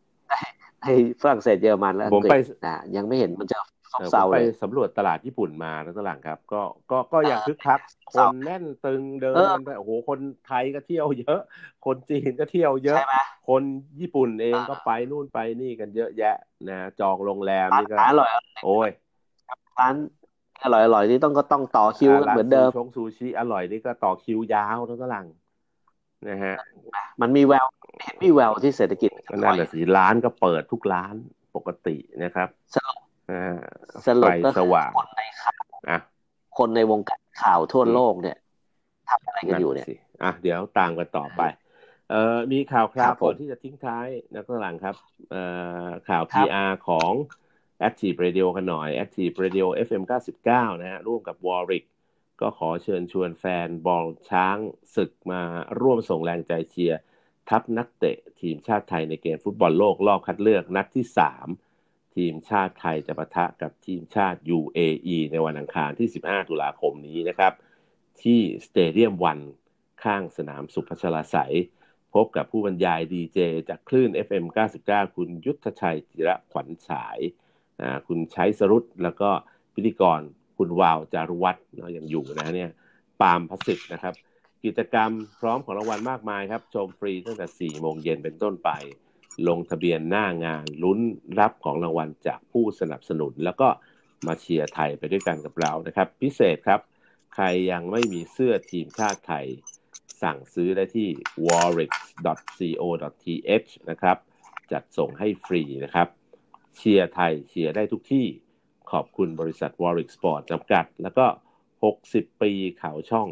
[0.82, 0.86] ใน
[1.22, 2.36] ฝรั่งเศสเยอรมันแล้วผมไป
[2.66, 3.57] นะยังไม่เห็นมันจะ
[3.93, 7.80] ซบเซาเลยไปสำรวจตลาดญี่ปุ่นมาแล้วตลาดครับ ก็ก็ก็ยังคึกคัก
[8.12, 11.40] คนแน่นตึงเดินไปโอ้โหคนไทยก็เที่ยวเยอะ
[11.86, 13.01] คนจีนก็เที่ยวเยอะ
[13.49, 13.62] คน
[14.01, 16.36] ญี่ปุ่นเองก็ไปนู่นไปนี่กันเยอะแยะ
[16.68, 17.97] นะจองโรงแรมนี่ก็
[18.64, 18.90] โอ้ย
[19.80, 19.94] ร้าน
[20.64, 25.26] อร่อยอร่อยนี่ต้องก็ต้องต่อคิวเหมือนเดิมชงซูชิอร่อยนี่ก็ต่อคิวยาวทั้งตลัง
[26.28, 26.54] นะฮะ
[27.20, 27.66] มันมีแวว
[28.02, 31.14] เห็นมีแววที่เศรษฐกิจนั่นแหละสิร้านก็เปิดทุกร้าน
[31.56, 33.00] ปกตินะครับสรุป
[34.06, 35.62] สรุปก็สว่างคนในข่าว
[36.58, 38.36] คนในวงการข่าวทั่วโลกเนี่ย
[39.08, 39.86] ทำอะไรกันอยู่เนี่ย
[40.22, 41.42] อะเดี๋ยวตามกันต่อไป
[42.10, 44.94] เอ่อมีข่าวคราวก่อนที่จะทิ้งท้ายนักหลังครับ
[45.30, 45.42] เอ่
[45.84, 47.12] อข่าว PR ของ
[47.89, 50.03] Active Radio กันหน่อย Active Radio FM
[50.43, 51.85] 99 นะฮะร่วมกับ Warwick
[52.41, 54.59] ก็ขอเชิญชวนแฟนบอลช้าง
[54.97, 55.43] ศึกมา
[55.80, 57.01] ร่วมส่งแรงใจเชียร์
[57.49, 61.05] ทัพนักเตะทีมชาติไทยในเกมฟุตบอลโลกรอบคัดเลือกนัดที่
[61.61, 67.53] 3 ทีมชาติไทยจะปะทะกับทีมชาติ UAE ในวันอังคารที่ 15 ตุลาคมนี้นะครับ
[68.22, 69.39] ที่สเตเดียมวัน
[70.03, 71.37] ข้างสนามสุพัชลาไส
[72.14, 74.45] พบกับผู้บรรยายดีเจจากคลื่น FM
[74.80, 77.18] 99 คุณยุทธชัยจิระขวัญฉาย
[78.06, 79.30] คุณใช้สรุตแล้วก็
[79.74, 80.20] พิธีกร
[80.58, 82.70] คุณวาวจารุวัฒน์เนาะยังอยู่นะเนี่ย
[83.20, 84.14] ปาล์มพัสิทธ์นะครับ
[84.64, 85.10] กิจกรรม
[85.40, 88.70] พร้อมของรางวัลมากมายครับ ชมฟรีตั้งแต่ 4 โมงเย็นเป็นต้นไป
[89.48, 91.00] ลงทะเบียนหน้างานลุ้น
[91.38, 93.68] รับของรางวัลจากผู้สนับสนุน แล้วก็
[94.26, 96.80] มาเชียร์ไทยไปด้วยกันกับเรานะครับ พิเศษครับ
[97.34, 99.46] ใครยังไม่มีเสื้อทีมชาติไทย
[100.22, 101.08] สั่งซื้อได้ที่
[101.46, 104.16] warrix.co.th นะครับ
[104.72, 106.08] จัดส่งให้ฟรีนะครับ
[106.76, 108.26] เชียร์ไทยเชียร์ได้ทุกที่
[108.92, 111.26] ขอบคุณบริษัท Warrix Sport จำกัด แล้วก็
[111.84, 112.52] 60 ปี
[112.82, 113.28] เขาช่อง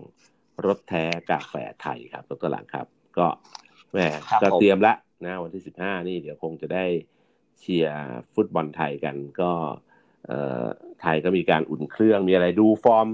[0.66, 2.86] รสแท้กาแฟไทยครับตัวหลังครับ
[3.18, 3.26] ก็
[3.93, 3.99] แหม
[4.43, 6.84] ก็เตรียมละนะวันที่ 15 นี่เดี๋ยวคงจะได้
[7.59, 7.99] เชียร์
[8.34, 9.53] ฟุตบอลไทยกันก็
[11.03, 13.09] ไทยก็มีการอุ่นเครื่องมีอะไรดูฟอร์ม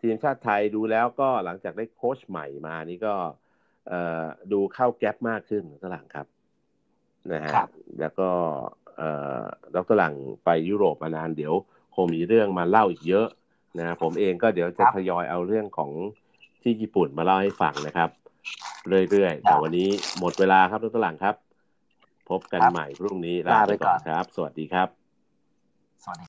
[0.00, 3.14] ทีมชาติไทยดูแล้วก็หลังจากได้โค้ชใหม่มานี่ก็
[4.52, 6.26] ดูเข้าแก๊ปมากขึ้นตัวหลังครับ
[7.32, 7.52] นะฮะ
[8.00, 8.30] แล้วก็
[9.74, 11.54] ดรหลังไปยุโรปมานานเดี๋ยว
[11.94, 13.26] คงมีเรื่องมาเล่าอีกเยอะ
[13.78, 15.90] นะผมเองก็เดี๋ยวจะทยอยเอาเรื่องของ
[16.62, 18.10] ที่ญี่ปุ่นมาเล่าให้ฟังนะครับ
[19.10, 19.88] เรื่อยๆแต่วันนี้
[20.18, 21.34] หมดเวลาครับดรหลังครับ
[22.30, 24.88] พบกันใหม่พรุ่งนี้ลาไปก่อนครับ สวัสดีครับ
[26.04, 26.27] สวัสดี